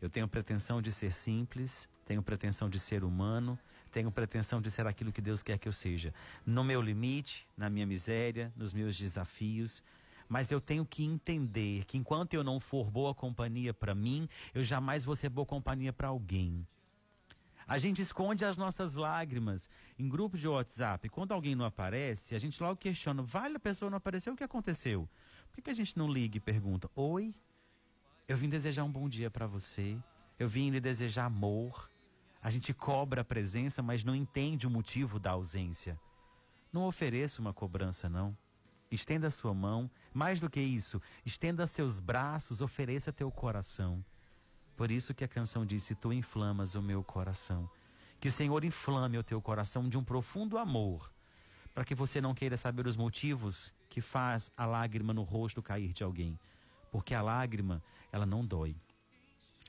Eu 0.00 0.10
tenho 0.10 0.26
pretensão 0.26 0.82
de 0.82 0.90
ser 0.90 1.12
simples, 1.12 1.88
tenho 2.04 2.20
pretensão 2.20 2.68
de 2.68 2.80
ser 2.80 3.04
humano, 3.04 3.56
tenho 3.92 4.10
pretensão 4.10 4.60
de 4.60 4.72
ser 4.72 4.88
aquilo 4.88 5.12
que 5.12 5.20
Deus 5.20 5.40
quer 5.40 5.56
que 5.56 5.68
eu 5.68 5.72
seja. 5.72 6.12
No 6.44 6.64
meu 6.64 6.82
limite, 6.82 7.46
na 7.56 7.70
minha 7.70 7.86
miséria, 7.86 8.52
nos 8.56 8.74
meus 8.74 8.96
desafios, 8.96 9.84
mas 10.28 10.52
eu 10.52 10.60
tenho 10.60 10.84
que 10.84 11.04
entender 11.04 11.84
que 11.86 11.96
enquanto 11.96 12.34
eu 12.34 12.44
não 12.44 12.60
for 12.60 12.90
boa 12.90 13.14
companhia 13.14 13.72
para 13.72 13.94
mim, 13.94 14.28
eu 14.52 14.62
jamais 14.62 15.04
vou 15.04 15.16
ser 15.16 15.28
boa 15.28 15.46
companhia 15.46 15.92
para 15.92 16.08
alguém. 16.08 16.66
A 17.66 17.78
gente 17.78 18.00
esconde 18.00 18.44
as 18.44 18.56
nossas 18.56 18.94
lágrimas 18.94 19.68
em 19.98 20.08
grupos 20.08 20.40
de 20.40 20.48
WhatsApp. 20.48 21.08
Quando 21.10 21.32
alguém 21.32 21.54
não 21.54 21.66
aparece, 21.66 22.34
a 22.34 22.38
gente 22.38 22.62
logo 22.62 22.76
questiona: 22.76 23.22
vale 23.22 23.56
a 23.56 23.60
pessoa 23.60 23.90
não 23.90 23.98
apareceu? 23.98 24.32
O 24.32 24.36
que 24.36 24.44
aconteceu? 24.44 25.08
Por 25.48 25.56
que, 25.56 25.62
que 25.62 25.70
a 25.70 25.74
gente 25.74 25.96
não 25.98 26.10
liga 26.10 26.38
e 26.38 26.40
pergunta: 26.40 26.90
Oi, 26.94 27.34
eu 28.26 28.36
vim 28.38 28.48
desejar 28.48 28.84
um 28.84 28.90
bom 28.90 29.06
dia 29.06 29.30
para 29.30 29.46
você. 29.46 29.98
Eu 30.38 30.48
vim 30.48 30.70
lhe 30.70 30.80
desejar 30.80 31.26
amor. 31.26 31.90
A 32.40 32.50
gente 32.50 32.72
cobra 32.72 33.20
a 33.20 33.24
presença, 33.24 33.82
mas 33.82 34.02
não 34.02 34.14
entende 34.14 34.66
o 34.66 34.70
motivo 34.70 35.18
da 35.18 35.32
ausência. 35.32 36.00
Não 36.72 36.86
ofereço 36.86 37.42
uma 37.42 37.52
cobrança, 37.52 38.08
não. 38.08 38.36
Estenda 38.90 39.30
sua 39.30 39.52
mão. 39.52 39.90
Mais 40.12 40.40
do 40.40 40.48
que 40.48 40.60
isso, 40.60 41.00
estenda 41.24 41.66
seus 41.66 41.98
braços, 41.98 42.60
ofereça 42.60 43.12
teu 43.12 43.30
coração. 43.30 44.04
Por 44.76 44.90
isso 44.90 45.12
que 45.14 45.24
a 45.24 45.28
canção 45.28 45.66
disse: 45.66 45.94
Tu 45.94 46.12
inflamas 46.12 46.74
o 46.74 46.82
meu 46.82 47.02
coração. 47.02 47.68
Que 48.20 48.28
o 48.28 48.32
Senhor 48.32 48.64
inflame 48.64 49.18
o 49.18 49.22
teu 49.22 49.40
coração 49.40 49.88
de 49.88 49.96
um 49.96 50.02
profundo 50.02 50.58
amor, 50.58 51.12
para 51.74 51.84
que 51.84 51.94
você 51.94 52.20
não 52.20 52.34
queira 52.34 52.56
saber 52.56 52.86
os 52.86 52.96
motivos 52.96 53.72
que 53.88 54.00
faz 54.00 54.50
a 54.56 54.66
lágrima 54.66 55.12
no 55.12 55.22
rosto 55.22 55.62
cair 55.62 55.92
de 55.92 56.02
alguém, 56.02 56.38
porque 56.90 57.14
a 57.14 57.22
lágrima, 57.22 57.82
ela 58.10 58.26
não 58.26 58.44
dói. 58.44 58.76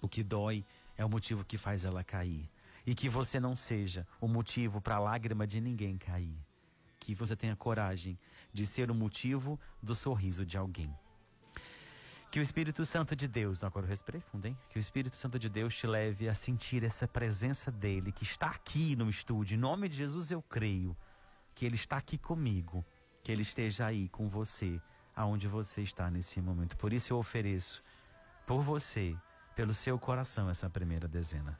O 0.02 0.08
que 0.08 0.24
dói 0.24 0.66
é 0.98 1.06
o 1.06 1.10
motivo 1.10 1.44
que 1.46 1.58
faz 1.58 1.86
ela 1.86 2.04
cair. 2.04 2.50
E 2.86 2.96
que 2.96 3.10
você 3.10 3.40
não 3.40 3.56
seja 3.56 4.08
o 4.20 4.28
motivo 4.28 4.82
para 4.82 4.96
a 4.96 5.00
lágrima 5.00 5.46
de 5.46 5.62
ninguém 5.62 5.98
cair. 5.98 6.49
Que 7.10 7.16
você 7.16 7.36
tenha 7.36 7.56
coragem 7.56 8.20
de 8.54 8.68
ser 8.68 8.92
o 8.92 8.94
motivo 8.94 9.60
do 9.82 9.96
sorriso 9.96 10.46
de 10.46 10.60
alguém. 10.60 10.96
Que 12.30 12.40
o 12.40 12.44
Espírito 12.44 12.86
Santo 12.86 13.16
de 13.16 13.28
Deus, 13.28 13.64
agora 13.64 13.88
eu 13.88 13.90
respirei 13.90 14.22
fundo, 14.22 14.46
hein? 14.46 14.56
Que 14.70 14.78
o 14.78 14.80
Espírito 14.80 15.18
Santo 15.18 15.40
de 15.40 15.50
Deus 15.50 15.76
te 15.76 15.88
leve 15.88 16.30
a 16.30 16.36
sentir 16.36 16.84
essa 16.84 17.08
presença 17.08 17.72
dele, 17.72 18.12
que 18.12 18.22
está 18.22 18.46
aqui 18.46 18.96
no 18.96 19.10
estúdio. 19.10 19.56
Em 19.56 19.60
nome 19.60 19.90
de 19.90 19.98
Jesus 19.98 20.30
eu 20.30 20.40
creio 20.40 20.96
que 21.56 21.66
ele 21.66 21.74
está 21.74 21.98
aqui 21.98 22.16
comigo, 22.16 22.86
que 23.24 23.32
ele 23.32 23.42
esteja 23.42 23.88
aí 23.88 24.08
com 24.10 24.30
você, 24.30 24.80
aonde 25.16 25.48
você 25.48 25.82
está 25.82 26.12
nesse 26.12 26.40
momento. 26.40 26.78
Por 26.78 26.94
isso 26.94 27.12
eu 27.12 27.18
ofereço 27.18 27.84
por 28.46 28.62
você, 28.62 29.18
pelo 29.56 29.74
seu 29.74 29.98
coração, 29.98 30.48
essa 30.48 30.70
primeira 30.70 31.08
dezena. 31.08 31.60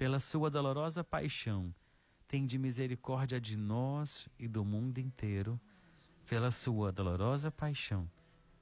Pela 0.00 0.18
sua 0.18 0.48
dolorosa 0.48 1.04
paixão, 1.04 1.74
tem 2.26 2.46
de 2.46 2.56
misericórdia 2.56 3.38
de 3.38 3.54
nós 3.54 4.26
e 4.38 4.48
do 4.48 4.64
mundo 4.64 4.96
inteiro 4.96 5.60
pela 6.26 6.50
sua 6.50 6.90
dolorosa 6.90 7.50
paixão, 7.50 8.10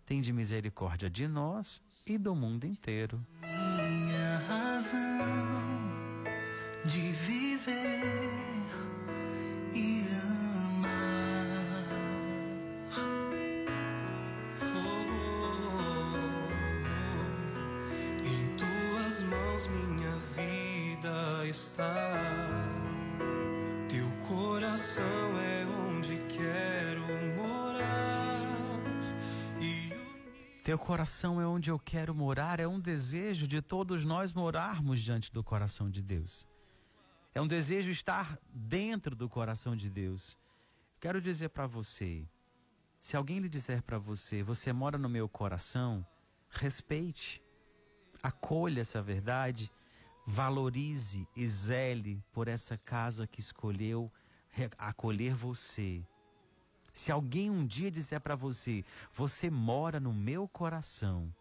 tem 0.05 0.21
de 0.21 0.33
misericórdia 0.33 1.09
de 1.09 1.29
nós 1.29 1.81
e 2.05 2.19
do 2.19 2.35
mundo 2.35 2.65
inteiro. 2.65 3.25
Minha 3.41 4.39
razão 4.49 4.99
de 6.85 7.13
viver 7.13 8.18
Teu 30.69 30.79
coração 30.79 31.41
é 31.41 31.47
onde 31.47 31.71
eu 31.71 31.79
quero 31.79 32.15
morar, 32.15 32.61
é 32.61 32.69
um 32.69 32.79
desejo 32.79 33.49
de 33.49 33.63
todos 33.63 34.05
nós 34.05 34.35
morarmos 34.35 35.01
diante 35.01 35.33
do 35.33 35.43
coração 35.43 35.89
de 35.89 36.03
Deus. 36.03 36.47
É 37.35 37.41
um 37.41 37.49
desejo 37.49 37.91
estar 37.91 38.39
dentro 38.53 39.17
do 39.17 39.31
coração 39.31 39.75
de 39.75 39.89
Deus. 39.89 40.39
Quero 41.01 41.23
dizer 41.23 41.49
para 41.49 41.67
você, 41.67 42.29
se 42.99 43.17
alguém 43.17 43.39
lhe 43.39 43.49
disser 43.49 43.83
para 43.83 43.97
você, 43.97 44.43
você 44.43 44.71
mora 44.71 44.99
no 44.99 45.09
meu 45.09 45.27
coração, 45.27 46.07
respeite, 46.51 47.43
acolha 48.23 48.83
essa 48.83 49.01
verdade, 49.01 49.73
valorize 50.27 51.27
e 51.35 51.49
zele 51.49 52.23
por 52.31 52.47
essa 52.47 52.77
casa 52.77 53.27
que 53.27 53.41
escolheu 53.41 54.13
acolher 54.77 55.35
você. 55.35 56.05
Se 56.99 57.13
alguém 57.13 57.49
um 57.49 57.65
dia 57.65 57.93
disser 57.93 58.21
para 58.21 58.35
você, 58.35 58.85
você 59.13 59.49
mora 59.49 60.01
no 60.01 60.13
meu 60.13 60.49
coração, 60.49 61.33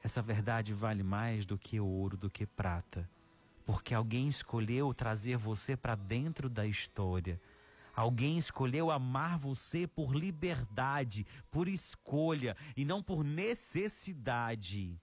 essa 0.00 0.22
verdade 0.22 0.72
vale 0.72 1.02
mais 1.02 1.44
do 1.44 1.58
que 1.58 1.80
ouro, 1.80 2.16
do 2.16 2.30
que 2.30 2.46
prata, 2.46 3.10
porque 3.66 3.92
alguém 3.92 4.28
escolheu 4.28 4.94
trazer 4.94 5.36
você 5.36 5.76
para 5.76 5.96
dentro 5.96 6.48
da 6.48 6.64
história. 6.64 7.40
Alguém 7.96 8.38
escolheu 8.38 8.92
amar 8.92 9.36
você 9.38 9.88
por 9.88 10.14
liberdade, 10.14 11.26
por 11.50 11.66
escolha 11.66 12.56
e 12.76 12.84
não 12.84 13.02
por 13.02 13.24
necessidade. 13.24 14.96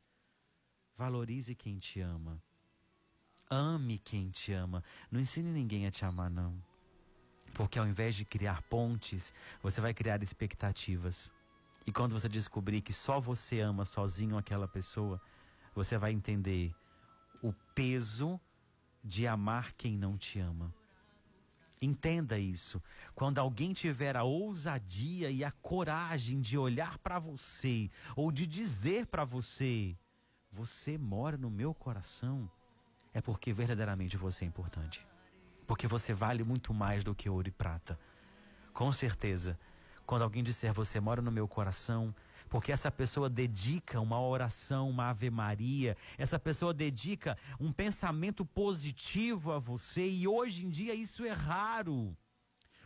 Valorize 0.96 1.54
quem 1.56 1.78
te 1.78 2.00
ama. 2.00 2.42
Ame 3.50 4.00
quem 4.00 4.30
te 4.30 4.54
ama. 4.54 4.82
Não 5.12 5.20
ensine 5.20 5.52
ninguém 5.52 5.86
a 5.86 5.92
te 5.92 6.06
amar, 6.06 6.30
não. 6.30 6.71
Porque 7.62 7.78
ao 7.78 7.86
invés 7.86 8.16
de 8.16 8.26
criar 8.26 8.64
pontes, 8.64 9.32
você 9.62 9.80
vai 9.80 9.94
criar 9.94 10.24
expectativas. 10.24 11.32
E 11.86 11.92
quando 11.92 12.12
você 12.12 12.28
descobrir 12.28 12.82
que 12.82 12.92
só 12.92 13.20
você 13.20 13.60
ama 13.60 13.86
sozinho 13.86 14.36
aquela 14.36 14.68
pessoa, 14.68 15.22
você 15.76 15.96
vai 15.96 16.12
entender 16.12 16.74
o 17.40 17.54
peso 17.76 18.42
de 19.04 19.28
amar 19.28 19.74
quem 19.74 19.96
não 19.96 20.18
te 20.18 20.40
ama. 20.40 20.74
Entenda 21.80 22.40
isso. 22.40 22.82
Quando 23.14 23.38
alguém 23.38 23.74
tiver 23.74 24.18
a 24.18 24.24
ousadia 24.24 25.30
e 25.30 25.44
a 25.44 25.52
coragem 25.52 26.42
de 26.42 26.58
olhar 26.58 26.98
para 26.98 27.20
você 27.20 27.92
ou 28.16 28.32
de 28.32 28.48
dizer 28.48 29.06
para 29.06 29.24
você: 29.24 29.96
Você 30.50 30.98
mora 30.98 31.38
no 31.38 31.52
meu 31.52 31.76
coração, 31.76 32.50
é 33.14 33.22
porque 33.22 33.54
verdadeiramente 33.54 34.18
você 34.18 34.46
é 34.46 34.48
importante. 34.48 35.11
Porque 35.72 35.88
você 35.88 36.14
vale 36.14 36.44
muito 36.44 36.74
mais 36.74 37.02
do 37.02 37.16
que 37.16 37.30
ouro 37.30 37.48
e 37.48 37.52
prata. 37.52 37.98
Com 38.74 38.92
certeza, 38.92 39.58
quando 40.06 40.24
alguém 40.24 40.44
disser 40.44 40.74
Você 40.74 41.00
mora 41.00 41.22
no 41.22 41.32
meu 41.32 41.48
coração, 41.48 42.14
porque 42.50 42.74
essa 42.74 42.92
pessoa 42.92 43.30
dedica 43.30 44.02
uma 44.02 44.20
oração, 44.20 44.90
uma 44.90 45.12
Ave 45.12 45.30
Maria, 45.30 45.96
essa 46.18 46.38
pessoa 46.38 46.74
dedica 46.74 47.38
um 47.58 47.72
pensamento 47.72 48.46
positivo 48.46 49.54
a 49.54 49.60
você 49.60 50.06
e 50.06 50.28
hoje 50.28 50.66
em 50.66 50.70
dia 50.70 50.94
isso 50.94 51.24
é 51.24 51.32
raro. 51.32 52.18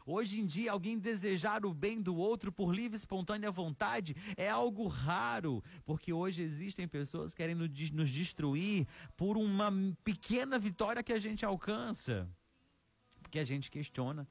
Hoje 0.06 0.39
em 0.39 0.45
dia, 0.45 0.71
alguém 0.71 1.00
desejar 1.00 1.65
o 1.65 1.74
bem 1.74 2.00
do 2.00 2.15
outro 2.15 2.52
por 2.52 2.71
livre 2.71 2.95
e 2.95 3.00
espontânea 3.00 3.50
vontade 3.50 4.15
é 4.38 4.48
algo 4.48 4.86
raro, 4.86 5.63
porque 5.84 6.13
hoje 6.13 6.43
existem 6.43 6.88
pessoas 6.88 7.34
querendo 7.34 7.67
nos 7.93 8.12
destruir 8.12 8.86
por 9.17 9.38
uma 9.38 9.74
pequena 10.04 10.60
vitória 10.60 11.02
que 11.02 11.13
a 11.13 11.19
gente 11.19 11.43
alcança. 11.43 12.30
Porque 13.36 13.41
a 13.41 13.43
gente 13.43 13.69
questiona. 13.69 14.26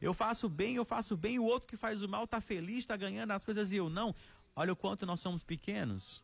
Eu 0.00 0.14
faço 0.14 0.48
bem, 0.48 0.76
eu 0.76 0.84
faço 0.84 1.16
bem, 1.16 1.36
o 1.36 1.42
outro 1.42 1.66
que 1.66 1.76
faz 1.76 2.00
o 2.00 2.08
mal 2.08 2.22
está 2.22 2.40
feliz, 2.40 2.78
está 2.78 2.96
ganhando 2.96 3.32
as 3.32 3.44
coisas 3.44 3.72
e 3.72 3.76
eu 3.76 3.90
não. 3.90 4.14
Olha 4.54 4.72
o 4.72 4.76
quanto 4.76 5.04
nós 5.04 5.18
somos 5.18 5.42
pequenos. 5.42 6.22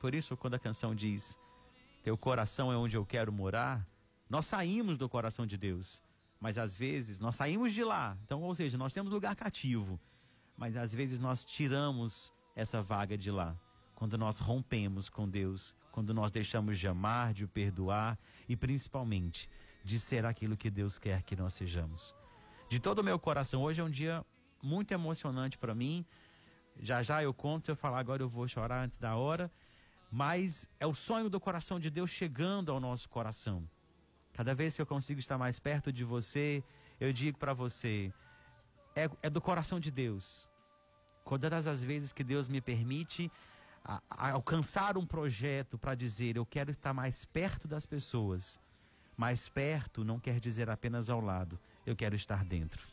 Por 0.00 0.14
isso, 0.14 0.38
quando 0.38 0.54
a 0.54 0.58
canção 0.58 0.94
diz: 0.94 1.38
Teu 2.02 2.16
coração 2.16 2.72
é 2.72 2.78
onde 2.78 2.96
eu 2.96 3.04
quero 3.04 3.30
morar, 3.30 3.86
nós 4.26 4.46
saímos 4.46 4.96
do 4.96 5.06
coração 5.06 5.44
de 5.44 5.58
Deus. 5.58 6.02
Mas 6.40 6.56
às 6.56 6.74
vezes 6.74 7.20
nós 7.20 7.34
saímos 7.34 7.74
de 7.74 7.84
lá. 7.84 8.16
Então, 8.24 8.40
ou 8.40 8.54
seja, 8.54 8.78
nós 8.78 8.94
temos 8.94 9.12
lugar 9.12 9.36
cativo. 9.36 10.00
Mas 10.56 10.78
às 10.78 10.94
vezes 10.94 11.18
nós 11.18 11.44
tiramos 11.44 12.32
essa 12.56 12.80
vaga 12.80 13.18
de 13.18 13.30
lá. 13.30 13.54
Quando 13.94 14.16
nós 14.16 14.38
rompemos 14.38 15.10
com 15.10 15.28
Deus, 15.28 15.74
quando 15.92 16.14
nós 16.14 16.30
deixamos 16.30 16.78
de 16.78 16.88
amar, 16.88 17.34
de 17.34 17.46
perdoar 17.46 18.18
e 18.48 18.56
principalmente 18.56 19.46
de 19.88 19.98
ser 19.98 20.26
aquilo 20.26 20.54
que 20.54 20.68
Deus 20.68 20.98
quer 20.98 21.22
que 21.22 21.34
nós 21.34 21.54
sejamos. 21.54 22.14
De 22.68 22.78
todo 22.78 22.98
o 22.98 23.02
meu 23.02 23.18
coração, 23.18 23.62
hoje 23.62 23.80
é 23.80 23.84
um 23.84 23.88
dia 23.88 24.22
muito 24.62 24.92
emocionante 24.92 25.56
para 25.56 25.74
mim. 25.74 26.04
Já 26.78 27.02
já 27.02 27.22
eu 27.22 27.32
conto, 27.32 27.64
se 27.64 27.70
eu 27.70 27.76
falar 27.76 27.98
agora 27.98 28.22
eu 28.22 28.28
vou 28.28 28.46
chorar 28.46 28.84
antes 28.84 28.98
da 28.98 29.16
hora. 29.16 29.50
Mas 30.10 30.68
é 30.78 30.86
o 30.86 30.92
sonho 30.92 31.30
do 31.30 31.40
coração 31.40 31.78
de 31.80 31.88
Deus 31.88 32.10
chegando 32.10 32.70
ao 32.70 32.78
nosso 32.78 33.08
coração. 33.08 33.66
Cada 34.34 34.54
vez 34.54 34.76
que 34.76 34.82
eu 34.82 34.86
consigo 34.86 35.20
estar 35.20 35.38
mais 35.38 35.58
perto 35.58 35.90
de 35.90 36.04
você, 36.04 36.62
eu 37.00 37.10
digo 37.10 37.38
para 37.38 37.54
você: 37.54 38.12
é, 38.94 39.08
é, 39.22 39.30
do 39.30 39.40
coração 39.40 39.80
de 39.80 39.90
Deus. 39.90 40.50
Todas 41.24 41.66
as 41.66 41.82
vezes 41.82 42.12
que 42.12 42.22
Deus 42.22 42.46
me 42.46 42.60
permite 42.60 43.32
a, 43.82 44.02
a 44.10 44.32
alcançar 44.32 44.98
um 44.98 45.06
projeto 45.06 45.78
para 45.78 45.94
dizer 45.94 46.36
eu 46.36 46.44
quero 46.44 46.72
estar 46.72 46.92
mais 46.92 47.24
perto 47.24 47.66
das 47.66 47.86
pessoas. 47.86 48.60
Mais 49.18 49.48
perto 49.48 50.04
não 50.04 50.20
quer 50.20 50.38
dizer 50.38 50.70
apenas 50.70 51.10
ao 51.10 51.20
lado, 51.20 51.58
eu 51.84 51.96
quero 51.96 52.14
estar 52.14 52.44
dentro. 52.44 52.86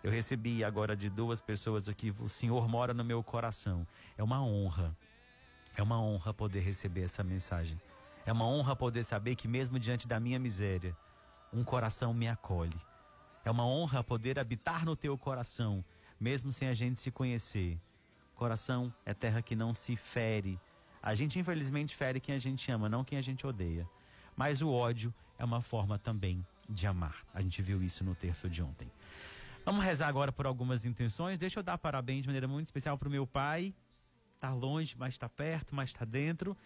Eu 0.00 0.12
recebi 0.12 0.62
agora 0.62 0.96
de 0.96 1.10
duas 1.10 1.40
pessoas 1.40 1.88
aqui, 1.88 2.14
o 2.20 2.28
Senhor 2.28 2.68
mora 2.68 2.94
no 2.94 3.04
meu 3.04 3.20
coração. 3.20 3.84
É 4.16 4.22
uma 4.22 4.40
honra. 4.40 4.96
É 5.76 5.82
uma 5.82 6.00
honra 6.00 6.32
poder 6.32 6.60
receber 6.60 7.02
essa 7.02 7.24
mensagem. 7.24 7.76
É 8.24 8.32
uma 8.32 8.46
honra 8.46 8.76
poder 8.76 9.02
saber 9.02 9.34
que 9.34 9.48
mesmo 9.48 9.76
diante 9.76 10.06
da 10.06 10.20
minha 10.20 10.38
miséria, 10.38 10.96
um 11.52 11.64
coração 11.64 12.14
me 12.14 12.28
acolhe. 12.28 12.80
É 13.44 13.50
uma 13.50 13.66
honra 13.66 14.04
poder 14.04 14.38
habitar 14.38 14.84
no 14.84 14.94
teu 14.94 15.18
coração, 15.18 15.84
mesmo 16.20 16.52
sem 16.52 16.68
a 16.68 16.74
gente 16.74 17.00
se 17.00 17.10
conhecer. 17.10 17.76
Coração 18.36 18.94
é 19.04 19.12
terra 19.12 19.42
que 19.42 19.56
não 19.56 19.74
se 19.74 19.96
fere. 19.96 20.60
A 21.02 21.12
gente 21.16 21.40
infelizmente 21.40 21.96
fere 21.96 22.20
quem 22.20 22.36
a 22.36 22.38
gente 22.38 22.70
ama, 22.70 22.88
não 22.88 23.02
quem 23.02 23.18
a 23.18 23.22
gente 23.22 23.44
odeia. 23.44 23.88
Mas 24.36 24.62
o 24.62 24.70
ódio 24.70 25.12
é 25.38 25.44
uma 25.44 25.62
forma 25.62 25.98
também 25.98 26.44
de 26.68 26.86
amar. 26.86 27.24
A 27.32 27.40
gente 27.40 27.62
viu 27.62 27.82
isso 27.82 28.04
no 28.04 28.14
terço 28.14 28.48
de 28.48 28.62
ontem. 28.62 28.90
Vamos 29.64 29.84
rezar 29.84 30.08
agora 30.08 30.30
por 30.30 30.46
algumas 30.46 30.84
intenções. 30.84 31.38
Deixa 31.38 31.58
eu 31.58 31.62
dar 31.62 31.78
parabéns 31.78 32.22
de 32.22 32.28
maneira 32.28 32.46
muito 32.46 32.66
especial 32.66 32.96
para 32.96 33.08
o 33.08 33.10
meu 33.10 33.26
pai. 33.26 33.74
Está 34.34 34.52
longe, 34.52 34.94
mas 34.96 35.14
está 35.14 35.28
perto, 35.28 35.74
mas 35.74 35.90
está 35.90 36.04
dentro. 36.04 36.56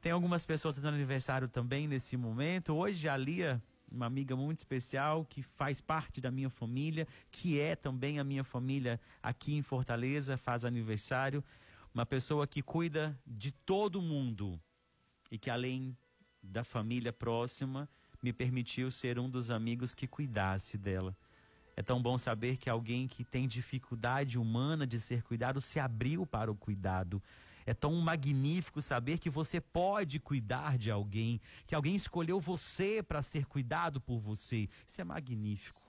Tem 0.00 0.12
algumas 0.12 0.44
pessoas 0.44 0.76
fazendo 0.76 0.94
aniversário 0.94 1.48
também 1.48 1.88
nesse 1.88 2.16
momento. 2.16 2.74
Hoje 2.74 3.08
a 3.08 3.16
Lia, 3.16 3.62
uma 3.90 4.06
amiga 4.06 4.36
muito 4.36 4.58
especial 4.58 5.24
que 5.24 5.42
faz 5.42 5.80
parte 5.80 6.20
da 6.20 6.30
minha 6.30 6.50
família, 6.50 7.08
que 7.30 7.58
é 7.58 7.74
também 7.74 8.18
a 8.18 8.24
minha 8.24 8.44
família 8.44 9.00
aqui 9.22 9.54
em 9.54 9.62
Fortaleza, 9.62 10.36
faz 10.36 10.64
aniversário. 10.64 11.42
Uma 11.92 12.04
pessoa 12.04 12.46
que 12.46 12.60
cuida 12.60 13.18
de 13.26 13.50
todo 13.50 14.02
mundo 14.02 14.60
e 15.30 15.38
que 15.38 15.48
além 15.48 15.96
da 16.42 16.62
família 16.62 17.12
próxima, 17.12 17.88
me 18.24 18.32
permitiu 18.32 18.90
ser 18.90 19.18
um 19.18 19.28
dos 19.28 19.50
amigos 19.50 19.94
que 19.94 20.06
cuidasse 20.06 20.78
dela. 20.78 21.14
É 21.76 21.82
tão 21.82 22.00
bom 22.00 22.16
saber 22.16 22.56
que 22.56 22.70
alguém 22.70 23.06
que 23.06 23.22
tem 23.22 23.46
dificuldade 23.46 24.38
humana 24.38 24.86
de 24.86 24.98
ser 24.98 25.22
cuidado 25.22 25.60
se 25.60 25.78
abriu 25.78 26.24
para 26.24 26.50
o 26.50 26.54
cuidado. 26.54 27.22
É 27.66 27.74
tão 27.74 27.92
magnífico 27.96 28.80
saber 28.80 29.18
que 29.18 29.28
você 29.28 29.60
pode 29.60 30.18
cuidar 30.18 30.78
de 30.78 30.90
alguém, 30.90 31.38
que 31.66 31.74
alguém 31.74 31.94
escolheu 31.94 32.40
você 32.40 33.02
para 33.02 33.20
ser 33.20 33.44
cuidado 33.44 34.00
por 34.00 34.18
você. 34.18 34.70
Isso 34.86 35.02
é 35.02 35.04
magnífico. 35.04 35.82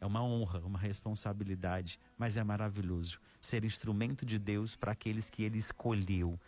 É 0.00 0.06
uma 0.06 0.22
honra, 0.22 0.60
uma 0.60 0.78
responsabilidade, 0.78 1.98
mas 2.16 2.38
é 2.38 2.44
maravilhoso 2.44 3.20
ser 3.40 3.62
instrumento 3.62 4.24
de 4.24 4.38
Deus 4.38 4.74
para 4.74 4.92
aqueles 4.92 5.28
que 5.28 5.42
ele 5.42 5.58
escolheu. 5.58 6.40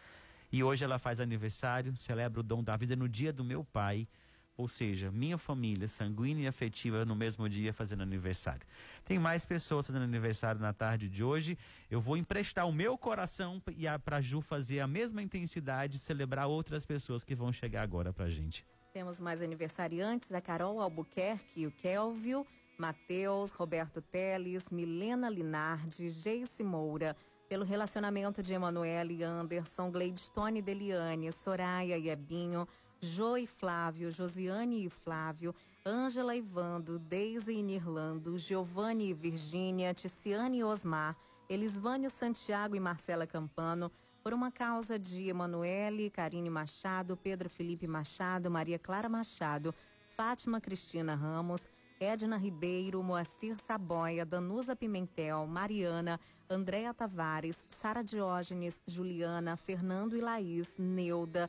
E 0.50 0.64
hoje 0.64 0.82
ela 0.82 0.98
faz 0.98 1.20
aniversário, 1.20 1.94
celebra 1.94 2.40
o 2.40 2.42
dom 2.42 2.62
da 2.62 2.74
vida 2.74 2.96
no 2.96 3.06
dia 3.06 3.32
do 3.34 3.44
meu 3.44 3.62
pai. 3.62 4.08
Ou 4.56 4.68
seja, 4.68 5.10
minha 5.10 5.36
família 5.36 5.86
sanguínea 5.86 6.44
e 6.44 6.46
afetiva 6.46 7.04
no 7.04 7.14
mesmo 7.14 7.46
dia 7.48 7.74
fazendo 7.74 8.02
aniversário. 8.02 8.66
Tem 9.04 9.18
mais 9.18 9.44
pessoas 9.44 9.86
fazendo 9.86 10.04
aniversário 10.04 10.60
na 10.60 10.72
tarde 10.72 11.10
de 11.10 11.22
hoje. 11.22 11.58
Eu 11.90 12.00
vou 12.00 12.16
emprestar 12.16 12.66
o 12.66 12.72
meu 12.72 12.96
coração 12.96 13.62
e 13.76 13.86
para 13.98 14.20
Ju 14.22 14.40
fazer 14.40 14.80
a 14.80 14.86
mesma 14.86 15.22
intensidade, 15.22 15.98
celebrar 15.98 16.46
outras 16.48 16.86
pessoas 16.86 17.22
que 17.22 17.34
vão 17.34 17.52
chegar 17.52 17.82
agora 17.82 18.12
pra 18.14 18.30
gente. 18.30 18.66
Temos 18.94 19.20
mais 19.20 19.42
aniversariantes, 19.42 20.32
a 20.32 20.40
Carol 20.40 20.80
Albuquerque, 20.80 21.66
o 21.66 21.70
Kelvio, 21.70 22.46
Matheus, 22.78 23.52
Roberto 23.52 24.00
Teles, 24.00 24.70
Milena 24.70 25.28
Linardi, 25.28 26.08
Geice 26.08 26.64
Moura, 26.64 27.14
pelo 27.46 27.64
relacionamento 27.64 28.42
de 28.42 28.54
Emanuele 28.54 29.22
Anderson, 29.22 29.90
Gleidstone 29.90 30.62
Deliane, 30.62 31.30
Soraya 31.30 31.98
e 31.98 32.08
Ebinho, 32.08 32.66
Jo 33.00 33.36
e 33.36 33.46
Flávio, 33.46 34.10
Josiane 34.10 34.84
e 34.84 34.88
Flávio, 34.88 35.54
Ângela 35.84 36.34
e 36.34 36.40
Vando, 36.40 36.98
Deise 36.98 37.52
e 37.52 37.62
Nirlando, 37.62 38.38
Giovanni 38.38 39.10
e 39.10 39.14
Virgínia, 39.14 39.94
Ticiane 39.94 40.58
e 40.58 40.64
Osmar, 40.64 41.16
Elisvânio 41.48 42.10
Santiago 42.10 42.74
e 42.74 42.80
Marcela 42.80 43.26
Campano, 43.26 43.90
por 44.22 44.34
uma 44.34 44.50
causa 44.50 44.98
de 44.98 45.28
Emanuele, 45.28 46.10
Karine 46.10 46.50
Machado, 46.50 47.16
Pedro 47.16 47.48
Felipe 47.48 47.86
Machado, 47.86 48.50
Maria 48.50 48.78
Clara 48.78 49.08
Machado, 49.08 49.72
Fátima 50.16 50.60
Cristina 50.60 51.14
Ramos, 51.14 51.68
Edna 52.00 52.36
Ribeiro, 52.36 53.02
Moacir 53.02 53.56
Saboia, 53.60 54.26
Danusa 54.26 54.74
Pimentel, 54.74 55.46
Mariana, 55.46 56.18
Andréa 56.48 56.92
Tavares, 56.92 57.64
Sara 57.68 58.02
Diógenes, 58.02 58.82
Juliana, 58.86 59.56
Fernando 59.56 60.16
e 60.16 60.20
Laís, 60.20 60.74
Neuda, 60.78 61.48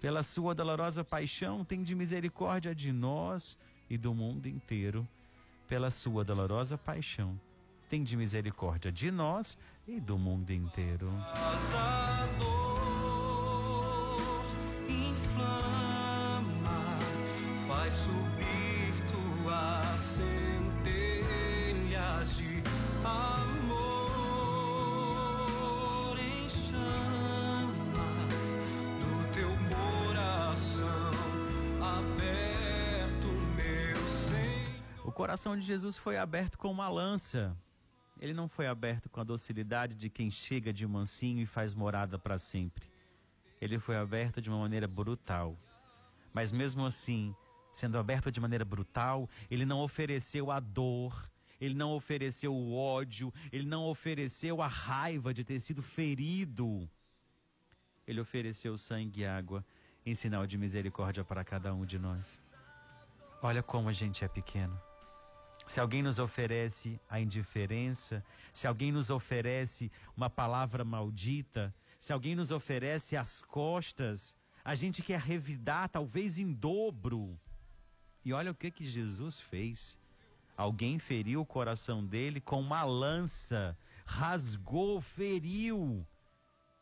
Pela 0.00 0.22
sua 0.22 0.54
dolorosa 0.54 1.04
paixão, 1.04 1.62
tem 1.62 1.82
de 1.82 1.94
misericórdia 1.94 2.74
de 2.74 2.90
nós 2.90 3.56
e 3.88 3.98
do 3.98 4.14
mundo 4.14 4.46
inteiro. 4.46 5.06
Pela 5.68 5.90
sua 5.90 6.24
dolorosa 6.24 6.78
paixão, 6.78 7.38
tem 7.86 8.02
de 8.02 8.16
misericórdia 8.16 8.90
de 8.90 9.10
nós 9.10 9.58
e 9.86 10.00
do 10.00 10.16
mundo 10.16 10.50
inteiro. 10.52 11.12
Coração 35.20 35.54
de 35.54 35.66
Jesus 35.66 35.98
foi 35.98 36.16
aberto 36.16 36.56
com 36.56 36.70
uma 36.70 36.88
lança. 36.88 37.54
Ele 38.18 38.32
não 38.32 38.48
foi 38.48 38.66
aberto 38.66 39.10
com 39.10 39.20
a 39.20 39.22
docilidade 39.22 39.94
de 39.94 40.08
quem 40.08 40.30
chega 40.30 40.72
de 40.72 40.86
mansinho 40.86 41.42
e 41.42 41.44
faz 41.44 41.74
morada 41.74 42.18
para 42.18 42.38
sempre. 42.38 42.90
Ele 43.60 43.78
foi 43.78 43.98
aberto 43.98 44.40
de 44.40 44.48
uma 44.48 44.58
maneira 44.58 44.88
brutal. 44.88 45.58
Mas 46.32 46.50
mesmo 46.50 46.86
assim, 46.86 47.34
sendo 47.70 47.98
aberto 47.98 48.32
de 48.32 48.40
maneira 48.40 48.64
brutal, 48.64 49.28
ele 49.50 49.66
não 49.66 49.80
ofereceu 49.80 50.50
a 50.50 50.58
dor, 50.58 51.30
ele 51.60 51.74
não 51.74 51.92
ofereceu 51.92 52.54
o 52.54 52.74
ódio, 52.74 53.30
ele 53.52 53.66
não 53.66 53.84
ofereceu 53.84 54.62
a 54.62 54.68
raiva 54.68 55.34
de 55.34 55.44
ter 55.44 55.60
sido 55.60 55.82
ferido. 55.82 56.88
Ele 58.06 58.22
ofereceu 58.22 58.74
sangue 58.78 59.20
e 59.20 59.26
água 59.26 59.62
em 60.06 60.14
sinal 60.14 60.46
de 60.46 60.56
misericórdia 60.56 61.22
para 61.22 61.44
cada 61.44 61.74
um 61.74 61.84
de 61.84 61.98
nós. 61.98 62.40
Olha 63.42 63.62
como 63.62 63.90
a 63.90 63.92
gente 63.92 64.24
é 64.24 64.28
pequeno 64.28 64.80
se 65.70 65.78
alguém 65.78 66.02
nos 66.02 66.18
oferece 66.18 67.00
a 67.08 67.20
indiferença, 67.20 68.24
se 68.52 68.66
alguém 68.66 68.90
nos 68.90 69.08
oferece 69.08 69.88
uma 70.16 70.28
palavra 70.28 70.84
maldita, 70.84 71.72
se 72.00 72.12
alguém 72.12 72.34
nos 72.34 72.50
oferece 72.50 73.16
as 73.16 73.40
costas, 73.42 74.36
a 74.64 74.74
gente 74.74 75.00
quer 75.00 75.20
revidar 75.20 75.88
talvez 75.88 76.40
em 76.40 76.52
dobro. 76.52 77.38
E 78.24 78.32
olha 78.32 78.50
o 78.50 78.54
que 78.54 78.68
que 78.72 78.84
Jesus 78.84 79.40
fez. 79.40 79.96
Alguém 80.56 80.98
feriu 80.98 81.40
o 81.40 81.46
coração 81.46 82.04
dele 82.04 82.40
com 82.40 82.60
uma 82.60 82.82
lança, 82.82 83.78
rasgou, 84.04 85.00
feriu. 85.00 86.04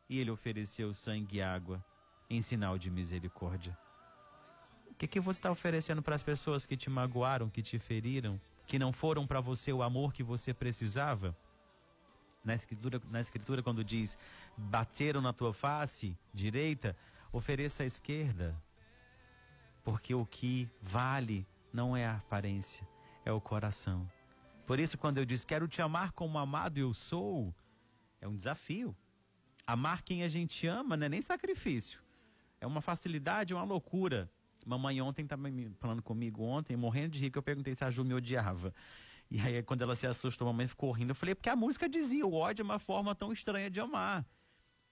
E 0.08 0.18
ele 0.18 0.30
ofereceu 0.30 0.94
sangue 0.94 1.36
e 1.36 1.42
água 1.42 1.84
em 2.30 2.40
sinal 2.40 2.78
de 2.78 2.90
misericórdia. 2.90 3.76
O 4.90 4.94
que, 4.94 5.06
que 5.06 5.20
você 5.20 5.40
está 5.40 5.50
oferecendo 5.50 6.00
para 6.00 6.14
as 6.14 6.22
pessoas 6.22 6.64
que 6.64 6.74
te 6.74 6.88
magoaram, 6.88 7.50
que 7.50 7.62
te 7.62 7.78
feriram? 7.78 8.40
Que 8.68 8.78
não 8.78 8.92
foram 8.92 9.26
para 9.26 9.40
você 9.40 9.72
o 9.72 9.82
amor 9.82 10.12
que 10.12 10.22
você 10.22 10.52
precisava? 10.52 11.34
Na 12.44 12.54
escritura, 12.54 13.00
na 13.10 13.20
escritura, 13.20 13.62
quando 13.62 13.82
diz 13.82 14.16
bateram 14.56 15.20
na 15.20 15.32
tua 15.32 15.52
face 15.52 16.16
direita, 16.32 16.94
ofereça 17.32 17.82
a 17.82 17.86
esquerda. 17.86 18.54
Porque 19.82 20.14
o 20.14 20.26
que 20.26 20.68
vale 20.82 21.46
não 21.72 21.96
é 21.96 22.06
a 22.06 22.16
aparência, 22.16 22.86
é 23.24 23.32
o 23.32 23.40
coração. 23.40 24.08
Por 24.66 24.78
isso, 24.78 24.98
quando 24.98 25.16
eu 25.16 25.24
diz 25.24 25.46
quero 25.46 25.66
te 25.66 25.80
amar 25.80 26.12
como 26.12 26.38
amado 26.38 26.76
eu 26.76 26.92
sou, 26.92 27.54
é 28.20 28.28
um 28.28 28.36
desafio. 28.36 28.94
Amar 29.66 30.02
quem 30.02 30.22
a 30.22 30.28
gente 30.28 30.66
ama 30.66 30.94
não 30.94 31.06
é 31.06 31.08
nem 31.08 31.22
sacrifício. 31.22 32.02
É 32.60 32.66
uma 32.66 32.82
facilidade, 32.82 33.54
uma 33.54 33.64
loucura. 33.64 34.30
Mamãe 34.68 35.00
ontem 35.00 35.22
estava 35.22 35.44
falando 35.78 36.02
comigo 36.02 36.42
ontem, 36.42 36.76
morrendo 36.76 37.12
de 37.12 37.20
rir, 37.20 37.30
que 37.30 37.38
eu 37.38 37.42
perguntei 37.42 37.74
se 37.74 37.82
a 37.84 37.90
Ju 37.90 38.04
me 38.04 38.12
odiava. 38.12 38.74
E 39.30 39.40
aí, 39.40 39.62
quando 39.62 39.80
ela 39.80 39.96
se 39.96 40.06
assustou, 40.06 40.46
a 40.46 40.52
mamãe 40.52 40.68
ficou 40.68 40.92
rindo. 40.92 41.12
Eu 41.12 41.14
falei, 41.14 41.34
porque 41.34 41.48
a 41.48 41.56
música 41.56 41.88
dizia, 41.88 42.26
o 42.26 42.34
ódio 42.34 42.62
é 42.62 42.64
uma 42.64 42.78
forma 42.78 43.14
tão 43.14 43.32
estranha 43.32 43.70
de 43.70 43.80
amar. 43.80 44.26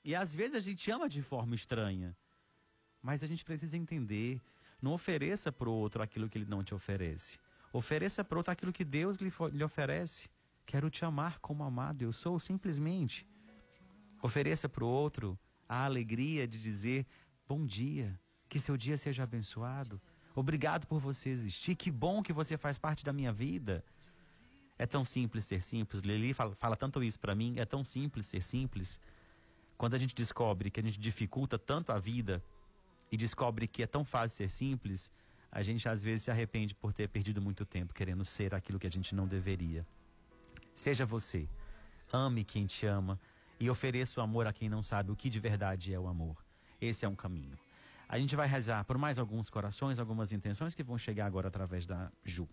E 0.02 0.14
às 0.14 0.34
vezes 0.34 0.54
a 0.56 0.60
gente 0.60 0.90
ama 0.90 1.10
de 1.10 1.20
forma 1.20 1.54
estranha. 1.54 2.16
Mas 3.02 3.22
a 3.22 3.26
gente 3.26 3.44
precisa 3.44 3.76
entender. 3.76 4.40
Não 4.80 4.92
ofereça 4.92 5.52
para 5.52 5.68
o 5.68 5.72
outro 5.72 6.02
aquilo 6.02 6.26
que 6.26 6.38
ele 6.38 6.46
não 6.46 6.64
te 6.64 6.74
oferece. 6.74 7.38
Ofereça 7.70 8.24
para 8.24 8.36
o 8.36 8.38
outro 8.38 8.52
aquilo 8.52 8.72
que 8.72 8.84
Deus 8.84 9.18
lhe, 9.18 9.30
lhe 9.52 9.64
oferece. 9.64 10.30
Quero 10.64 10.88
te 10.88 11.04
amar 11.04 11.38
como 11.40 11.62
amado 11.62 12.00
eu 12.00 12.14
sou, 12.14 12.38
simplesmente. 12.38 13.26
Ofereça 14.22 14.70
para 14.70 14.84
o 14.84 14.88
outro 14.88 15.38
a 15.68 15.84
alegria 15.84 16.48
de 16.48 16.60
dizer 16.62 17.06
bom 17.46 17.66
dia, 17.66 18.18
que 18.48 18.58
seu 18.58 18.76
dia 18.76 18.96
seja 18.96 19.22
abençoado. 19.22 20.00
Obrigado 20.34 20.86
por 20.86 21.00
você 21.00 21.30
existir. 21.30 21.74
Que 21.74 21.90
bom 21.90 22.22
que 22.22 22.32
você 22.32 22.56
faz 22.56 22.78
parte 22.78 23.04
da 23.04 23.12
minha 23.12 23.32
vida. 23.32 23.84
É 24.78 24.86
tão 24.86 25.04
simples 25.04 25.44
ser 25.44 25.62
simples. 25.62 26.02
Lili 26.02 26.34
fala, 26.34 26.54
fala 26.54 26.76
tanto 26.76 27.02
isso 27.02 27.18
para 27.18 27.34
mim. 27.34 27.54
É 27.58 27.64
tão 27.64 27.82
simples 27.82 28.26
ser 28.26 28.42
simples. 28.42 29.00
Quando 29.76 29.94
a 29.94 29.98
gente 29.98 30.14
descobre 30.14 30.70
que 30.70 30.80
a 30.80 30.82
gente 30.82 31.00
dificulta 31.00 31.58
tanto 31.58 31.90
a 31.92 31.98
vida 31.98 32.42
e 33.10 33.16
descobre 33.16 33.66
que 33.66 33.82
é 33.82 33.86
tão 33.86 34.04
fácil 34.04 34.36
ser 34.36 34.48
simples, 34.48 35.10
a 35.50 35.62
gente 35.62 35.88
às 35.88 36.02
vezes 36.02 36.24
se 36.24 36.30
arrepende 36.30 36.74
por 36.74 36.92
ter 36.92 37.08
perdido 37.08 37.40
muito 37.40 37.64
tempo 37.64 37.94
querendo 37.94 38.24
ser 38.24 38.54
aquilo 38.54 38.78
que 38.78 38.86
a 38.86 38.90
gente 38.90 39.14
não 39.14 39.26
deveria. 39.26 39.86
Seja 40.74 41.06
você. 41.06 41.48
Ame 42.12 42.44
quem 42.44 42.66
te 42.66 42.86
ama 42.86 43.18
e 43.58 43.68
ofereça 43.70 44.20
o 44.20 44.22
amor 44.22 44.46
a 44.46 44.52
quem 44.52 44.68
não 44.68 44.82
sabe 44.82 45.10
o 45.10 45.16
que 45.16 45.30
de 45.30 45.40
verdade 45.40 45.92
é 45.92 45.98
o 45.98 46.06
amor. 46.06 46.44
Esse 46.80 47.04
é 47.04 47.08
um 47.08 47.16
caminho. 47.16 47.56
A 48.08 48.18
gente 48.18 48.36
vai 48.36 48.46
rezar 48.46 48.84
por 48.84 48.96
mais 48.96 49.18
alguns 49.18 49.50
corações, 49.50 49.98
algumas 49.98 50.32
intenções 50.32 50.74
que 50.74 50.82
vão 50.82 50.96
chegar 50.96 51.26
agora 51.26 51.48
através 51.48 51.86
da 51.86 52.10
Ju. 52.24 52.48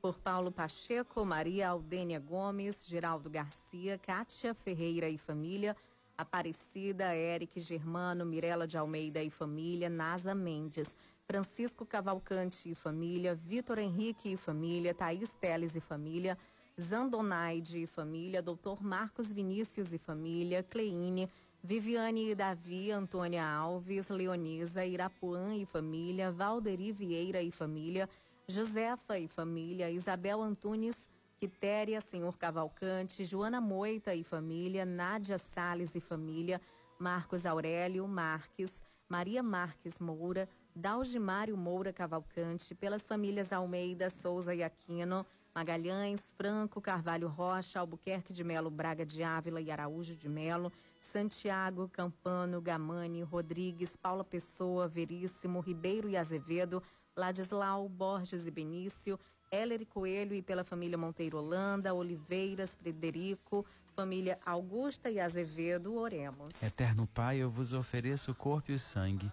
Por 0.00 0.18
Paulo 0.18 0.50
Pacheco, 0.50 1.24
Maria 1.24 1.68
Aldênia 1.68 2.18
Gomes, 2.18 2.86
Geraldo 2.86 3.28
Garcia, 3.28 3.98
Kátia 3.98 4.54
Ferreira 4.54 5.08
e 5.08 5.18
família, 5.18 5.76
Aparecida, 6.16 7.14
Eric 7.14 7.60
Germano, 7.60 8.24
Mirela 8.24 8.66
de 8.66 8.78
Almeida 8.78 9.22
e 9.22 9.28
família, 9.28 9.90
Nasa 9.90 10.34
Mendes, 10.34 10.96
Francisco 11.26 11.84
Cavalcante 11.84 12.70
e 12.70 12.74
família, 12.74 13.34
Vitor 13.34 13.78
Henrique 13.78 14.32
e 14.32 14.36
família, 14.36 14.94
Thaís 14.94 15.34
Teles 15.34 15.74
e 15.74 15.80
família, 15.80 16.38
Zandonaide 16.80 17.82
e 17.82 17.86
família, 17.86 18.42
Doutor 18.42 18.82
Marcos 18.82 19.32
Vinícius 19.32 19.92
e 19.92 19.98
família, 19.98 20.62
Cleine, 20.62 21.28
Viviane 21.66 22.28
e 22.28 22.34
Davi, 22.34 22.90
Antônia 22.90 23.42
Alves, 23.42 24.10
Leonisa, 24.10 24.84
Irapuã 24.84 25.54
e 25.56 25.64
família, 25.64 26.30
Valderi 26.30 26.92
Vieira 26.92 27.40
e 27.40 27.50
família, 27.50 28.06
Josefa 28.46 29.18
e 29.18 29.26
família, 29.26 29.90
Isabel 29.90 30.42
Antunes, 30.42 31.08
Quitéria, 31.40 32.02
Senhor 32.02 32.36
Cavalcante, 32.36 33.24
Joana 33.24 33.62
Moita 33.62 34.14
e 34.14 34.22
família, 34.22 34.84
Nádia 34.84 35.38
Sales 35.38 35.94
e 35.94 36.00
família, 36.00 36.60
Marcos 36.98 37.46
Aurélio 37.46 38.06
Marques, 38.06 38.84
Maria 39.08 39.42
Marques 39.42 40.00
Moura, 40.00 40.46
Dalgimário 40.76 41.56
Moura 41.56 41.94
Cavalcante, 41.94 42.74
pelas 42.74 43.06
famílias 43.06 43.54
Almeida, 43.54 44.10
Souza 44.10 44.54
e 44.54 44.62
Aquino, 44.62 45.24
Magalhães, 45.54 46.34
Franco, 46.36 46.80
Carvalho 46.80 47.28
Rocha, 47.28 47.78
Albuquerque 47.78 48.32
de 48.32 48.42
Melo, 48.42 48.70
Braga 48.70 49.06
de 49.06 49.22
Ávila 49.22 49.60
e 49.60 49.70
Araújo 49.70 50.16
de 50.16 50.28
Melo, 50.28 50.72
Santiago, 50.98 51.88
Campano, 51.88 52.60
Gamani, 52.60 53.22
Rodrigues, 53.22 53.96
Paula 53.96 54.24
Pessoa, 54.24 54.88
Veríssimo, 54.88 55.60
Ribeiro 55.60 56.08
e 56.08 56.16
Azevedo, 56.16 56.82
Ladislau, 57.16 57.88
Borges 57.88 58.48
e 58.48 58.50
Benício, 58.50 59.16
Heller 59.48 59.86
Coelho 59.86 60.34
e 60.34 60.42
pela 60.42 60.64
família 60.64 60.98
Monteiro 60.98 61.38
Holanda, 61.38 61.94
Oliveiras, 61.94 62.74
Frederico, 62.74 63.64
família 63.94 64.40
Augusta 64.44 65.08
e 65.08 65.20
Azevedo, 65.20 65.94
oremos. 65.94 66.60
Eterno 66.60 67.06
Pai, 67.06 67.36
eu 67.36 67.48
vos 67.48 67.72
ofereço 67.72 68.32
o 68.32 68.34
corpo 68.34 68.72
e 68.72 68.74
o 68.74 68.78
sangue, 68.78 69.30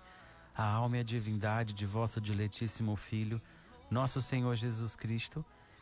a 0.56 0.64
alma 0.64 0.98
e 0.98 1.00
a 1.00 1.04
divindade 1.04 1.74
de 1.74 1.88
vosso 1.88 2.22
diletíssimo 2.22 2.96
Filho, 2.96 3.42
nosso 3.90 4.22
Senhor 4.22 4.54
Jesus 4.54 4.96
Cristo, 4.96 5.44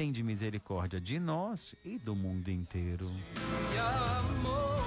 tende 0.00 0.22
misericórdia 0.22 0.98
de 0.98 1.20
nós 1.20 1.74
e 1.84 1.98
do 1.98 2.16
mundo 2.16 2.48
inteiro. 2.48 3.10
E 3.36 3.78
amor 3.78 4.80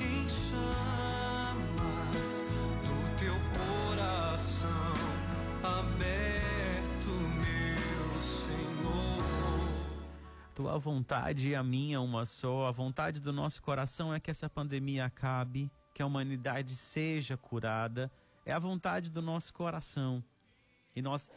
em 0.00 0.26
chamas 0.30 1.52
do 2.80 3.16
teu 3.18 3.34
coração 3.52 4.94
aberto, 5.62 7.10
meu 7.36 8.14
Senhor. 8.46 9.20
Tua 10.54 10.78
vontade 10.78 11.50
e 11.50 11.54
a 11.54 11.62
minha 11.62 12.00
uma 12.00 12.24
só. 12.24 12.66
A 12.66 12.70
vontade 12.70 13.20
do 13.20 13.30
nosso 13.30 13.60
coração 13.62 14.14
é 14.14 14.18
que 14.18 14.30
essa 14.30 14.48
pandemia 14.48 15.04
acabe, 15.04 15.70
que 15.92 16.00
a 16.00 16.06
humanidade 16.06 16.74
seja 16.74 17.36
curada. 17.36 18.10
É 18.46 18.54
a 18.54 18.58
vontade 18.58 19.10
do 19.10 19.20
nosso 19.20 19.52
coração. 19.52 20.24
E 20.94 21.00
nós 21.00 21.30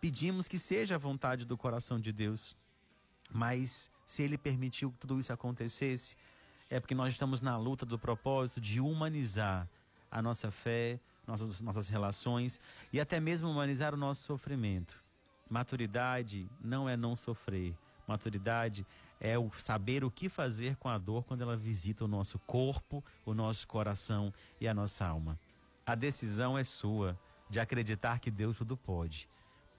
pedimos 0.00 0.48
que 0.48 0.58
seja 0.58 0.94
a 0.94 0.98
vontade 0.98 1.44
do 1.44 1.56
coração 1.56 2.00
de 2.00 2.12
Deus. 2.12 2.56
Mas 3.30 3.90
se 4.06 4.22
ele 4.22 4.38
permitiu 4.38 4.90
que 4.90 4.98
tudo 4.98 5.20
isso 5.20 5.32
acontecesse, 5.32 6.16
é 6.68 6.80
porque 6.80 6.94
nós 6.94 7.12
estamos 7.12 7.40
na 7.40 7.56
luta 7.56 7.84
do 7.84 7.98
propósito 7.98 8.60
de 8.60 8.80
humanizar 8.80 9.68
a 10.10 10.22
nossa 10.22 10.50
fé, 10.50 10.98
nossas, 11.26 11.60
nossas 11.60 11.88
relações 11.88 12.60
e 12.92 13.00
até 13.00 13.20
mesmo 13.20 13.48
humanizar 13.48 13.94
o 13.94 13.96
nosso 13.96 14.22
sofrimento. 14.24 15.02
Maturidade 15.48 16.48
não 16.60 16.88
é 16.88 16.96
não 16.96 17.14
sofrer. 17.14 17.76
Maturidade 18.06 18.86
é 19.20 19.38
o 19.38 19.50
saber 19.52 20.02
o 20.02 20.10
que 20.10 20.28
fazer 20.28 20.76
com 20.76 20.88
a 20.88 20.96
dor 20.96 21.24
quando 21.24 21.42
ela 21.42 21.56
visita 21.56 22.04
o 22.04 22.08
nosso 22.08 22.38
corpo, 22.40 23.04
o 23.24 23.34
nosso 23.34 23.66
coração 23.68 24.32
e 24.60 24.66
a 24.66 24.74
nossa 24.74 25.06
alma. 25.06 25.38
A 25.84 25.94
decisão 25.94 26.56
é 26.56 26.64
sua 26.64 27.18
de 27.48 27.60
acreditar 27.60 28.20
que 28.20 28.30
Deus 28.30 28.58
tudo 28.58 28.76
pode, 28.76 29.28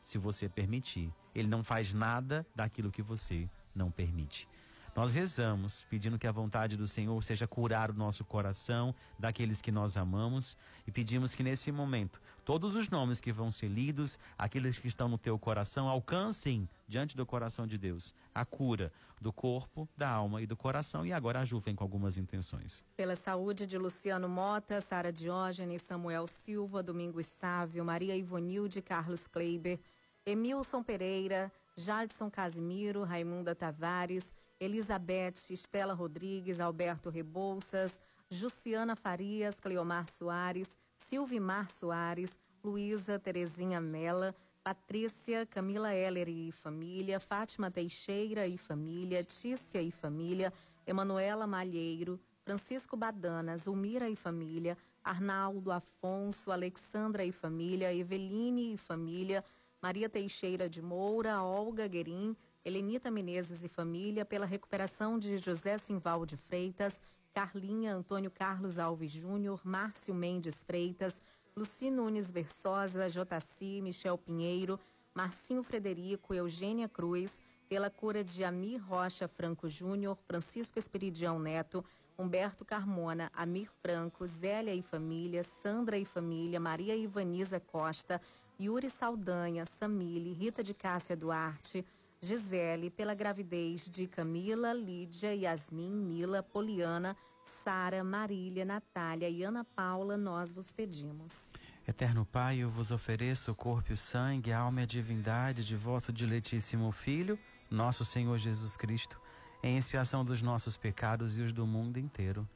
se 0.01 0.17
você 0.17 0.49
permitir. 0.49 1.13
Ele 1.33 1.47
não 1.47 1.63
faz 1.63 1.93
nada 1.93 2.45
daquilo 2.55 2.91
que 2.91 3.01
você 3.01 3.49
não 3.73 3.89
permite. 3.89 4.47
Nós 4.93 5.13
rezamos 5.13 5.85
pedindo 5.89 6.19
que 6.19 6.27
a 6.27 6.31
vontade 6.33 6.75
do 6.75 6.85
Senhor 6.85 7.23
seja 7.23 7.47
curar 7.47 7.89
o 7.89 7.93
nosso 7.93 8.25
coração 8.25 8.93
daqueles 9.17 9.61
que 9.61 9.71
nós 9.71 9.95
amamos 9.95 10.57
e 10.85 10.91
pedimos 10.91 11.33
que 11.33 11.43
nesse 11.43 11.71
momento 11.71 12.21
todos 12.43 12.75
os 12.75 12.89
nomes 12.89 13.21
que 13.21 13.31
vão 13.31 13.49
ser 13.49 13.69
lidos, 13.69 14.19
aqueles 14.37 14.77
que 14.77 14.89
estão 14.89 15.07
no 15.07 15.17
teu 15.17 15.39
coração, 15.39 15.87
alcancem 15.87 16.67
diante 16.89 17.15
do 17.15 17.25
coração 17.25 17.65
de 17.65 17.77
Deus 17.77 18.13
a 18.35 18.43
cura 18.43 18.91
do 19.21 19.31
corpo, 19.31 19.87
da 19.95 20.09
alma 20.09 20.41
e 20.41 20.47
do 20.47 20.57
coração. 20.57 21.05
E 21.05 21.13
agora 21.13 21.39
a 21.39 21.45
Ju 21.45 21.59
vem 21.59 21.75
com 21.75 21.83
algumas 21.83 22.17
intenções. 22.17 22.83
Pela 22.97 23.15
saúde 23.15 23.65
de 23.65 23.77
Luciano 23.77 24.27
Mota, 24.27 24.81
Sara 24.81 25.11
Diógenes, 25.11 25.83
Samuel 25.83 26.25
Silva, 26.27 26.81
Domingos 26.81 27.27
Sávio, 27.27 27.85
Maria 27.85 28.17
Ivonilde, 28.17 28.81
Carlos 28.81 29.27
Kleiber, 29.27 29.79
Emilson 30.25 30.83
Pereira, 30.83 31.51
Jadson 31.75 32.29
Casimiro, 32.29 33.03
Raimunda 33.03 33.55
Tavares, 33.55 34.35
Elizabeth, 34.59 35.49
Estela 35.49 35.93
Rodrigues, 35.93 36.59
Alberto 36.59 37.09
Rebouças, 37.09 37.99
Juciana 38.29 38.95
Farias, 38.95 39.59
Cleomar 39.59 40.07
Soares, 40.07 40.77
Silvimar 40.95 41.71
Soares, 41.71 42.37
Luísa 42.63 43.17
Terezinha 43.17 43.81
Mela, 43.81 44.35
Patrícia, 44.63 45.45
Camila 45.47 45.91
Heller 45.91 46.29
e 46.29 46.51
família, 46.51 47.19
Fátima 47.19 47.71
Teixeira 47.71 48.45
e 48.45 48.57
família, 48.57 49.23
Tícia 49.23 49.81
e 49.81 49.89
família, 49.89 50.53
Emanuela 50.85 51.47
Malheiro, 51.47 52.19
Francisco 52.43 52.95
Badana, 52.95 53.57
Zulmira 53.57 54.07
e 54.07 54.15
família, 54.15 54.77
Arnaldo 55.03 55.71
Afonso, 55.71 56.51
Alexandra 56.51 57.25
e 57.25 57.31
família, 57.31 57.91
Eveline 57.91 58.75
e 58.75 58.77
família, 58.77 59.43
Maria 59.81 60.07
Teixeira 60.07 60.69
de 60.69 60.79
Moura, 60.79 61.41
Olga 61.41 61.87
Guerim, 61.87 62.37
Helenita 62.63 63.09
Menezes 63.09 63.63
e 63.63 63.67
família, 63.67 64.23
pela 64.23 64.45
recuperação 64.45 65.17
de 65.17 65.39
José 65.39 65.75
Simval 65.79 66.23
de 66.23 66.37
Freitas, 66.37 67.01
Carlinha 67.33 67.95
Antônio 67.95 68.29
Carlos 68.29 68.77
Alves 68.77 69.11
Júnior, 69.11 69.59
Márcio 69.63 70.13
Mendes 70.13 70.63
Freitas, 70.63 71.19
Luci 71.57 71.89
Nunes 71.89 72.29
Versosa, 72.29 73.09
Jotaci, 73.09 73.81
Michel 73.81 74.19
Pinheiro, 74.19 74.79
Marcinho 75.15 75.63
Frederico, 75.63 76.31
Eugênia 76.31 76.87
Cruz, 76.87 77.41
pela 77.67 77.89
cura 77.89 78.23
de 78.23 78.43
Amir 78.43 78.79
Rocha 78.83 79.27
Franco 79.27 79.67
Júnior, 79.67 80.15
Francisco 80.27 80.77
Esperidião 80.77 81.39
Neto, 81.39 81.83
Humberto 82.17 82.63
Carmona, 82.63 83.31
Amir 83.33 83.69
Franco, 83.81 84.27
Zélia 84.27 84.75
e 84.75 84.81
família, 84.81 85.43
Sandra 85.43 85.97
e 85.97 86.05
família, 86.05 86.59
Maria 86.59 86.95
Ivaniza 86.95 87.59
Costa, 87.59 88.21
Yuri 88.61 88.91
Saldanha, 88.91 89.65
Samile, 89.65 90.33
Rita 90.33 90.61
de 90.61 90.75
Cássia 90.75 91.17
Duarte, 91.17 91.83
Gisele, 92.21 92.91
pela 92.91 93.15
gravidez 93.15 93.89
de 93.89 94.05
Camila, 94.05 94.71
Lídia, 94.71 95.33
Yasmin, 95.33 95.91
Mila, 95.91 96.43
Poliana, 96.43 97.17
Sara, 97.43 98.03
Marília, 98.03 98.63
Natália 98.63 99.27
e 99.27 99.43
Ana 99.43 99.63
Paula, 99.63 100.15
nós 100.15 100.53
vos 100.53 100.71
pedimos. 100.71 101.49
Eterno 101.87 102.23
Pai, 102.23 102.59
eu 102.59 102.69
vos 102.69 102.91
ofereço 102.91 103.51
o 103.51 103.55
corpo 103.55 103.89
e 103.91 103.93
o 103.93 103.97
sangue, 103.97 104.51
a 104.51 104.59
alma 104.59 104.81
e 104.81 104.83
a 104.83 104.87
divindade 104.87 105.65
de 105.65 105.75
vosso 105.75 106.13
diletíssimo 106.13 106.91
Filho, 106.91 107.39
nosso 107.67 108.05
Senhor 108.05 108.37
Jesus 108.37 108.77
Cristo, 108.77 109.19
em 109.63 109.75
expiação 109.75 110.23
dos 110.23 110.43
nossos 110.43 110.77
pecados 110.77 111.35
e 111.35 111.41
os 111.41 111.51
do 111.51 111.65
mundo 111.65 111.97
inteiro. 111.97 112.47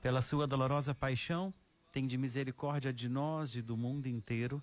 Pela 0.00 0.22
sua 0.22 0.46
dolorosa 0.46 0.94
paixão, 0.94 1.52
tende 1.90 2.16
misericórdia 2.16 2.92
de 2.92 3.08
nós 3.08 3.56
e 3.56 3.62
do 3.62 3.76
mundo 3.76 4.06
inteiro. 4.06 4.62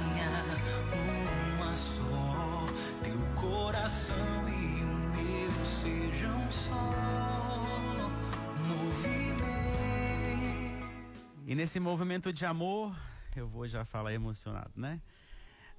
E 11.51 11.55
nesse 11.55 11.81
movimento 11.81 12.31
de 12.31 12.45
amor, 12.45 12.95
eu 13.35 13.45
vou 13.45 13.67
já 13.67 13.83
falar 13.83 14.13
emocionado, 14.13 14.71
né? 14.73 15.01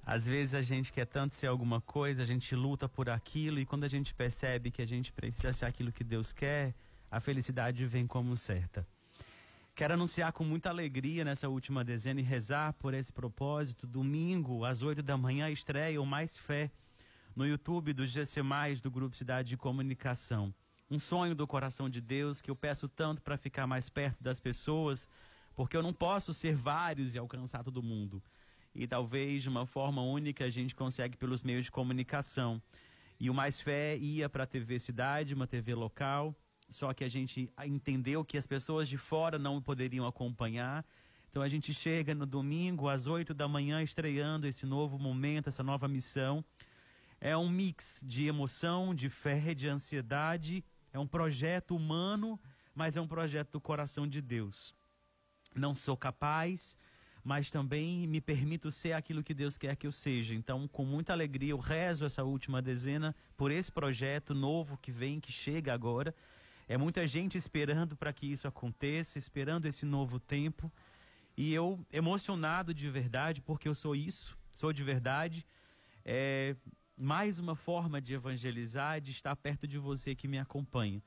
Às 0.03 0.27
vezes 0.27 0.53
a 0.53 0.61
gente 0.61 0.93
quer 0.93 1.07
tanto 1.07 1.33
ser 1.33 1.47
alguma 1.47 1.81
coisa, 1.81 2.21
a 2.21 2.25
gente 2.25 2.55
luta 2.55 2.87
por 2.87 3.09
aquilo 3.09 3.59
e 3.59 3.65
quando 3.65 3.83
a 3.83 3.87
gente 3.87 4.13
percebe 4.13 4.69
que 4.69 4.83
a 4.83 4.85
gente 4.85 5.11
precisa 5.11 5.51
ser 5.51 5.65
aquilo 5.65 5.91
que 5.91 6.03
Deus 6.03 6.31
quer, 6.31 6.75
a 7.09 7.19
felicidade 7.19 7.83
vem 7.87 8.05
como 8.05 8.37
certa. 8.37 8.87
Quero 9.73 9.95
anunciar 9.95 10.31
com 10.31 10.43
muita 10.43 10.69
alegria 10.69 11.25
nessa 11.25 11.49
última 11.49 11.83
dezena 11.83 12.19
e 12.19 12.23
rezar 12.23 12.73
por 12.73 12.93
esse 12.93 13.11
propósito. 13.11 13.87
Domingo, 13.87 14.65
às 14.65 14.83
8 14.83 15.01
da 15.01 15.17
manhã, 15.17 15.49
estreia 15.49 15.99
o 15.99 16.05
Mais 16.05 16.37
Fé 16.37 16.69
no 17.35 17.47
YouTube 17.47 17.93
do 17.93 18.05
GC, 18.05 18.43
do 18.79 18.91
Grupo 18.91 19.15
Cidade 19.15 19.49
de 19.49 19.57
Comunicação. 19.57 20.53
Um 20.87 20.99
sonho 20.99 21.33
do 21.33 21.47
coração 21.47 21.89
de 21.89 21.99
Deus 21.99 22.43
que 22.43 22.51
eu 22.51 22.55
peço 22.55 22.87
tanto 22.87 23.23
para 23.23 23.39
ficar 23.39 23.65
mais 23.65 23.89
perto 23.89 24.23
das 24.23 24.39
pessoas, 24.39 25.09
porque 25.55 25.77
eu 25.77 25.83
não 25.83 25.93
posso 25.93 26.33
ser 26.33 26.55
vários 26.55 27.15
e 27.15 27.17
alcançar 27.17 27.63
todo 27.63 27.83
mundo. 27.83 28.21
E 28.73 28.87
talvez 28.87 29.43
de 29.43 29.49
uma 29.49 29.65
forma 29.65 30.01
única 30.01 30.45
a 30.45 30.49
gente 30.49 30.73
consegue 30.73 31.15
pelos 31.15 31.43
meios 31.43 31.65
de 31.65 31.71
comunicação. 31.71 32.61
E 33.19 33.29
o 33.29 33.33
Mais 33.33 33.61
Fé 33.61 33.95
ia 33.97 34.27
para 34.27 34.43
a 34.43 34.47
TV 34.47 34.79
Cidade, 34.79 35.33
uma 35.33 35.47
TV 35.47 35.75
local, 35.75 36.35
só 36.69 36.93
que 36.93 37.03
a 37.03 37.09
gente 37.09 37.49
entendeu 37.65 38.25
que 38.25 38.37
as 38.37 38.47
pessoas 38.47 38.89
de 38.89 38.97
fora 38.97 39.37
não 39.37 39.61
poderiam 39.61 40.07
acompanhar. 40.07 40.83
Então 41.29 41.41
a 41.41 41.47
gente 41.47 41.73
chega 41.73 42.13
no 42.13 42.25
domingo 42.25 42.89
às 42.89 43.07
8 43.07 43.33
da 43.33 43.47
manhã 43.47 43.81
estreando 43.81 44.47
esse 44.47 44.65
novo 44.65 44.97
momento, 44.97 45.49
essa 45.49 45.63
nova 45.63 45.87
missão. 45.87 46.43
É 47.19 47.37
um 47.37 47.47
mix 47.47 48.01
de 48.03 48.27
emoção, 48.27 48.93
de 48.93 49.09
fé, 49.09 49.53
de 49.53 49.67
ansiedade. 49.67 50.63
É 50.91 50.99
um 50.99 51.07
projeto 51.07 51.75
humano, 51.75 52.39
mas 52.75 52.97
é 52.97 53.01
um 53.01 53.07
projeto 53.07 53.51
do 53.51 53.61
coração 53.61 54.07
de 54.07 54.21
Deus. 54.21 54.75
Não 55.55 55.73
sou 55.73 55.95
capaz, 55.95 56.77
mas 57.23 57.49
também 57.49 58.07
me 58.07 58.19
permito 58.19 58.69
ser 58.69 58.93
aquilo 58.93 59.23
que 59.23 59.33
Deus 59.33 59.57
quer 59.57 59.75
que 59.75 59.87
eu 59.87 59.91
seja. 59.91 60.33
Então, 60.35 60.67
com 60.67 60.83
muita 60.83 61.13
alegria, 61.13 61.51
eu 61.51 61.59
rezo 61.59 62.05
essa 62.05 62.23
última 62.23 62.61
dezena 62.61 63.15
por 63.37 63.51
esse 63.51 63.71
projeto 63.71 64.33
novo 64.33 64.77
que 64.77 64.91
vem, 64.91 65.19
que 65.19 65.31
chega 65.31 65.73
agora. 65.73 66.13
É 66.67 66.77
muita 66.77 67.07
gente 67.07 67.37
esperando 67.37 67.95
para 67.95 68.11
que 68.11 68.25
isso 68.25 68.47
aconteça, 68.47 69.17
esperando 69.17 69.65
esse 69.65 69.85
novo 69.85 70.19
tempo. 70.19 70.71
E 71.35 71.53
eu 71.53 71.79
emocionado 71.91 72.73
de 72.73 72.89
verdade, 72.89 73.41
porque 73.41 73.67
eu 73.67 73.75
sou 73.75 73.95
isso, 73.95 74.37
sou 74.51 74.73
de 74.73 74.83
verdade. 74.83 75.45
É 76.05 76.55
mais 76.97 77.39
uma 77.39 77.55
forma 77.55 77.99
de 77.99 78.13
evangelizar, 78.13 79.01
de 79.01 79.11
estar 79.11 79.35
perto 79.35 79.67
de 79.67 79.77
você 79.77 80.13
que 80.13 80.27
me 80.27 80.37
acompanha. 80.37 81.01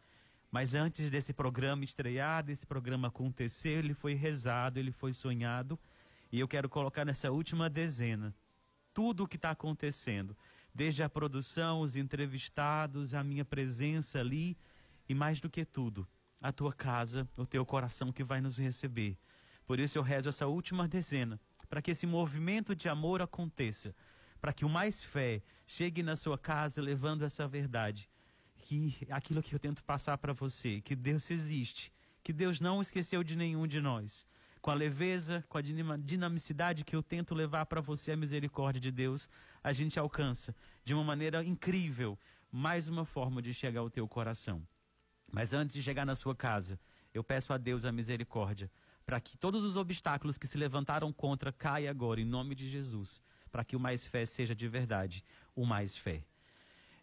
Mas 0.56 0.74
antes 0.74 1.10
desse 1.10 1.34
programa 1.34 1.84
estrear, 1.84 2.42
desse 2.42 2.66
programa 2.66 3.08
acontecer, 3.08 3.84
ele 3.84 3.92
foi 3.92 4.14
rezado, 4.14 4.78
ele 4.78 4.90
foi 4.90 5.12
sonhado. 5.12 5.78
E 6.32 6.40
eu 6.40 6.48
quero 6.48 6.66
colocar 6.66 7.04
nessa 7.04 7.30
última 7.30 7.68
dezena 7.68 8.34
tudo 8.94 9.24
o 9.24 9.28
que 9.28 9.36
está 9.36 9.50
acontecendo, 9.50 10.34
desde 10.74 11.02
a 11.02 11.10
produção, 11.10 11.82
os 11.82 11.94
entrevistados, 11.94 13.12
a 13.12 13.22
minha 13.22 13.44
presença 13.44 14.18
ali 14.18 14.56
e 15.06 15.14
mais 15.14 15.42
do 15.42 15.50
que 15.50 15.62
tudo, 15.62 16.08
a 16.40 16.50
tua 16.50 16.72
casa, 16.72 17.28
o 17.36 17.44
teu 17.44 17.66
coração 17.66 18.10
que 18.10 18.24
vai 18.24 18.40
nos 18.40 18.56
receber. 18.56 19.18
Por 19.66 19.78
isso 19.78 19.98
eu 19.98 20.02
rezo 20.02 20.30
essa 20.30 20.46
última 20.46 20.88
dezena, 20.88 21.38
para 21.68 21.82
que 21.82 21.90
esse 21.90 22.06
movimento 22.06 22.74
de 22.74 22.88
amor 22.88 23.20
aconteça, 23.20 23.94
para 24.40 24.54
que 24.54 24.64
o 24.64 24.70
mais 24.70 25.04
fé 25.04 25.42
chegue 25.66 26.02
na 26.02 26.16
sua 26.16 26.38
casa 26.38 26.80
levando 26.80 27.26
essa 27.26 27.46
verdade, 27.46 28.08
que 28.66 29.06
aquilo 29.10 29.40
que 29.40 29.54
eu 29.54 29.60
tento 29.60 29.84
passar 29.84 30.18
para 30.18 30.32
você, 30.32 30.80
que 30.80 30.96
Deus 30.96 31.30
existe, 31.30 31.92
que 32.20 32.32
Deus 32.32 32.60
não 32.60 32.80
esqueceu 32.80 33.22
de 33.22 33.36
nenhum 33.36 33.64
de 33.64 33.80
nós. 33.80 34.26
Com 34.60 34.72
a 34.72 34.74
leveza, 34.74 35.44
com 35.48 35.56
a 35.56 35.62
dinamicidade 35.62 36.84
que 36.84 36.96
eu 36.96 37.02
tento 37.02 37.32
levar 37.32 37.66
para 37.66 37.80
você 37.80 38.10
a 38.10 38.16
misericórdia 38.16 38.80
de 38.80 38.90
Deus, 38.90 39.30
a 39.62 39.72
gente 39.72 40.00
alcança 40.00 40.52
de 40.84 40.92
uma 40.92 41.04
maneira 41.04 41.44
incrível 41.44 42.18
mais 42.50 42.88
uma 42.88 43.04
forma 43.04 43.40
de 43.40 43.54
chegar 43.54 43.80
ao 43.80 43.90
teu 43.90 44.08
coração. 44.08 44.66
Mas 45.30 45.54
antes 45.54 45.76
de 45.76 45.82
chegar 45.82 46.04
na 46.04 46.16
sua 46.16 46.34
casa, 46.34 46.80
eu 47.14 47.22
peço 47.22 47.52
a 47.52 47.58
Deus 47.58 47.84
a 47.84 47.92
misericórdia, 47.92 48.68
para 49.04 49.20
que 49.20 49.38
todos 49.38 49.62
os 49.62 49.76
obstáculos 49.76 50.36
que 50.36 50.48
se 50.48 50.58
levantaram 50.58 51.12
contra 51.12 51.52
caia 51.52 51.88
agora, 51.88 52.20
em 52.20 52.24
nome 52.24 52.56
de 52.56 52.68
Jesus, 52.68 53.22
para 53.52 53.64
que 53.64 53.76
o 53.76 53.80
mais 53.80 54.04
fé 54.04 54.26
seja 54.26 54.56
de 54.56 54.66
verdade, 54.66 55.22
o 55.54 55.64
mais 55.64 55.96
fé. 55.96 56.24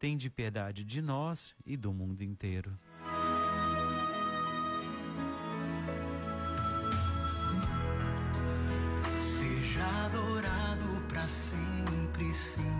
Tende 0.00 0.30
piedade 0.30 0.82
de 0.82 1.02
nós 1.02 1.54
e 1.66 1.76
do 1.76 1.92
mundo 1.92 2.22
inteiro. 2.24 2.72
Seja 9.18 9.86
adorado 10.06 10.86
para 11.06 11.28
sempre, 11.28 12.32
Senhor. 12.32 12.78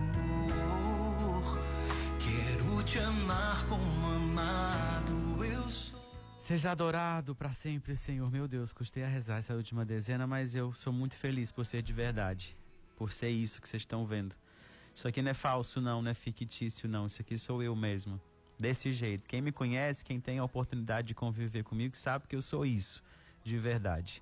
Quero 2.17 2.83
te 2.83 2.97
amar 2.97 3.67
como 3.67 4.07
amado 4.07 5.45
eu 5.45 5.69
sou. 5.69 6.01
Seja 6.39 6.71
adorado 6.71 7.35
para 7.35 7.53
sempre, 7.53 7.95
Senhor. 7.95 8.31
Meu 8.31 8.47
Deus, 8.47 8.73
custei 8.73 9.03
a 9.03 9.07
rezar 9.07 9.37
essa 9.37 9.53
última 9.53 9.85
dezena, 9.85 10.25
mas 10.25 10.55
eu 10.55 10.73
sou 10.73 10.91
muito 10.91 11.15
feliz 11.15 11.51
por 11.51 11.67
ser 11.67 11.83
de 11.83 11.93
verdade. 11.93 12.57
Por 12.95 13.11
ser 13.11 13.29
isso 13.29 13.61
que 13.61 13.69
vocês 13.69 13.83
estão 13.83 14.07
vendo. 14.07 14.35
Isso 14.93 15.07
aqui 15.07 15.21
não 15.21 15.31
é 15.31 15.33
falso, 15.33 15.79
não, 15.79 16.01
não 16.01 16.11
é 16.11 16.13
fictício, 16.13 16.87
não. 16.87 17.05
Isso 17.05 17.21
aqui 17.21 17.37
sou 17.37 17.63
eu 17.63 17.75
mesmo. 17.75 18.19
Desse 18.59 18.93
jeito. 18.93 19.27
Quem 19.27 19.41
me 19.41 19.51
conhece, 19.51 20.05
quem 20.05 20.19
tem 20.19 20.37
a 20.37 20.43
oportunidade 20.43 21.07
de 21.07 21.15
conviver 21.15 21.63
comigo, 21.63 21.95
sabe 21.95 22.27
que 22.27 22.35
eu 22.35 22.41
sou 22.41 22.65
isso, 22.65 23.01
de 23.43 23.57
verdade. 23.57 24.21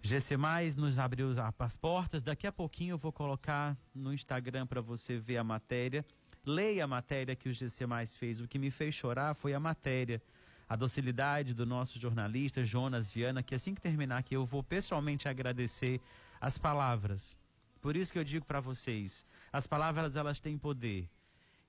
GC 0.00 0.36
Mais 0.36 0.76
nos 0.76 0.98
abriu 0.98 1.34
as 1.58 1.76
portas. 1.76 2.22
Daqui 2.22 2.46
a 2.46 2.52
pouquinho 2.52 2.94
eu 2.94 2.98
vou 2.98 3.12
colocar 3.12 3.76
no 3.94 4.12
Instagram 4.12 4.66
para 4.66 4.80
você 4.80 5.18
ver 5.18 5.36
a 5.36 5.44
matéria. 5.44 6.04
Leia 6.46 6.84
a 6.84 6.86
matéria 6.86 7.36
que 7.36 7.48
o 7.48 7.52
GC 7.52 7.84
Mais 7.86 8.16
fez. 8.16 8.40
O 8.40 8.48
que 8.48 8.58
me 8.58 8.70
fez 8.70 8.94
chorar 8.94 9.34
foi 9.34 9.52
a 9.52 9.60
matéria. 9.60 10.22
A 10.68 10.76
docilidade 10.76 11.52
do 11.52 11.66
nosso 11.66 11.98
jornalista 11.98 12.62
Jonas 12.62 13.10
Viana, 13.10 13.42
que 13.42 13.54
assim 13.54 13.74
que 13.74 13.80
terminar 13.80 14.18
aqui 14.18 14.34
eu 14.34 14.46
vou 14.46 14.62
pessoalmente 14.62 15.28
agradecer 15.28 16.00
as 16.40 16.56
palavras. 16.56 17.38
Por 17.80 17.96
isso 17.96 18.12
que 18.12 18.18
eu 18.18 18.24
digo 18.24 18.44
para 18.44 18.60
vocês, 18.60 19.24
as 19.52 19.66
palavras 19.66 20.16
elas 20.16 20.40
têm 20.40 20.58
poder. 20.58 21.08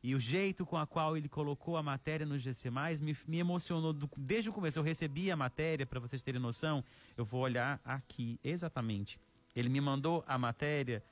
E 0.02 0.16
o 0.16 0.20
jeito 0.20 0.66
com 0.66 0.78
a 0.78 0.88
qual 0.88 1.18
ele 1.18 1.28
colocou 1.28 1.76
a 1.76 1.84
matéria 1.84 2.26
no 2.26 2.38
GC+, 2.38 2.70
me, 3.02 3.18
me 3.28 3.38
emocionou 3.38 3.92
do, 3.92 4.10
desde 4.18 4.50
o 4.50 4.54
começo. 4.54 4.80
Eu 4.80 4.84
recebi 4.84 5.30
a 5.30 5.36
matéria, 5.36 5.86
para 5.86 6.00
vocês 6.00 6.22
terem 6.22 6.40
noção, 6.40 6.84
eu 7.18 7.26
vou 7.26 7.42
olhar 7.42 7.82
aqui 7.84 8.40
exatamente. 8.44 9.20
Ele 9.56 9.68
me 9.68 9.82
mandou 9.82 10.24
a 10.26 10.38
matéria 10.38 11.04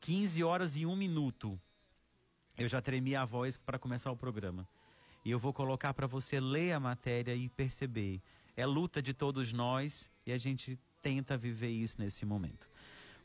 15 0.00 0.42
horas 0.42 0.76
e 0.76 0.86
1 0.86 0.96
minuto 0.96 1.58
eu 2.56 2.68
já 2.68 2.80
tremi 2.80 3.16
a 3.16 3.24
voz 3.24 3.56
para 3.56 3.78
começar 3.78 4.12
o 4.12 4.16
programa. 4.16 4.66
E 5.24 5.30
eu 5.30 5.38
vou 5.38 5.52
colocar 5.52 5.92
para 5.92 6.06
você 6.06 6.38
ler 6.38 6.72
a 6.72 6.80
matéria 6.80 7.34
e 7.34 7.48
perceber. 7.48 8.20
É 8.56 8.64
luta 8.64 9.02
de 9.02 9.12
todos 9.12 9.52
nós 9.52 10.10
e 10.24 10.32
a 10.32 10.38
gente 10.38 10.78
tenta 11.02 11.36
viver 11.36 11.70
isso 11.70 12.00
nesse 12.00 12.24
momento. 12.24 12.68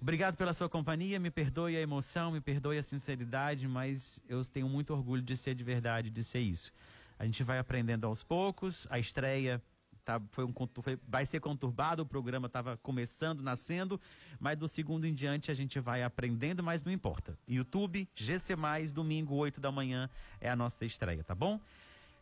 Obrigado 0.01 0.37
pela 0.37 0.53
sua 0.53 0.69
companhia, 0.69 1.19
me 1.19 1.29
perdoe 1.29 1.75
a 1.75 1.81
emoção, 1.81 2.31
me 2.31 2.39
perdoe 2.39 2.77
a 2.77 2.83
sinceridade, 2.83 3.67
mas 3.67 4.23
eu 4.29 4.45
tenho 4.45 4.69
muito 4.69 4.93
orgulho 4.93 5.21
de 5.21 5.35
ser 5.35 5.53
de 5.53 5.63
verdade, 5.63 6.09
de 6.09 6.23
ser 6.23 6.39
isso. 6.39 6.71
A 7.17 7.25
gente 7.25 7.43
vai 7.43 7.59
aprendendo 7.59 8.07
aos 8.07 8.23
poucos, 8.23 8.87
a 8.89 8.97
estreia 8.97 9.61
tá, 10.05 10.21
foi 10.31 10.45
um, 10.45 10.53
foi, 10.81 10.97
vai 11.05 11.25
ser 11.25 11.41
conturbado, 11.41 12.01
o 12.01 12.05
programa 12.05 12.47
estava 12.47 12.77
começando, 12.77 13.43
nascendo, 13.43 13.99
mas 14.39 14.57
do 14.57 14.69
segundo 14.69 15.05
em 15.05 15.13
diante 15.13 15.51
a 15.51 15.53
gente 15.53 15.81
vai 15.81 16.01
aprendendo, 16.01 16.63
mas 16.63 16.81
não 16.81 16.93
importa. 16.93 17.37
YouTube, 17.45 18.07
GC+, 18.15 18.55
domingo, 18.93 19.35
8 19.35 19.59
da 19.59 19.69
manhã, 19.69 20.09
é 20.39 20.49
a 20.49 20.55
nossa 20.55 20.85
estreia, 20.85 21.25
tá 21.25 21.35
bom? 21.35 21.59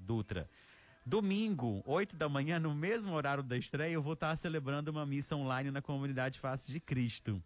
Dutra. 0.06 0.50
Domingo, 1.06 1.84
8 1.86 2.16
da 2.16 2.28
manhã, 2.28 2.60
no 2.60 2.74
mesmo 2.74 3.14
horário 3.14 3.44
da 3.44 3.58
estreia, 3.58 3.94
eu 3.94 4.02
vou 4.02 4.14
estar 4.14 4.36
celebrando 4.36 4.90
uma 4.90 5.06
missa 5.06 5.36
online 5.36 5.72
na 5.72 5.82
comunidade 5.82 6.40
Face 6.40 6.72
de 6.72 6.80
Cristo. 6.80 7.42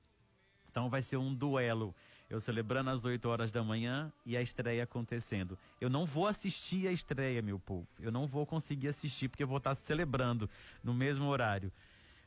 Então 0.69 0.89
vai 0.89 1.01
ser 1.01 1.17
um 1.17 1.33
duelo. 1.33 1.95
Eu 2.29 2.39
celebrando 2.39 2.89
às 2.89 3.03
8 3.03 3.27
horas 3.27 3.51
da 3.51 3.63
manhã 3.63 4.13
e 4.25 4.37
a 4.37 4.41
estreia 4.41 4.83
acontecendo. 4.83 5.57
Eu 5.81 5.89
não 5.89 6.05
vou 6.05 6.27
assistir 6.27 6.87
a 6.87 6.91
estreia, 6.91 7.41
meu 7.41 7.59
povo. 7.59 7.87
Eu 7.99 8.11
não 8.11 8.27
vou 8.27 8.45
conseguir 8.45 8.89
assistir 8.89 9.29
porque 9.29 9.43
eu 9.43 9.47
vou 9.47 9.57
estar 9.57 9.73
celebrando 9.73 10.49
no 10.83 10.93
mesmo 10.93 11.25
horário. 11.25 11.71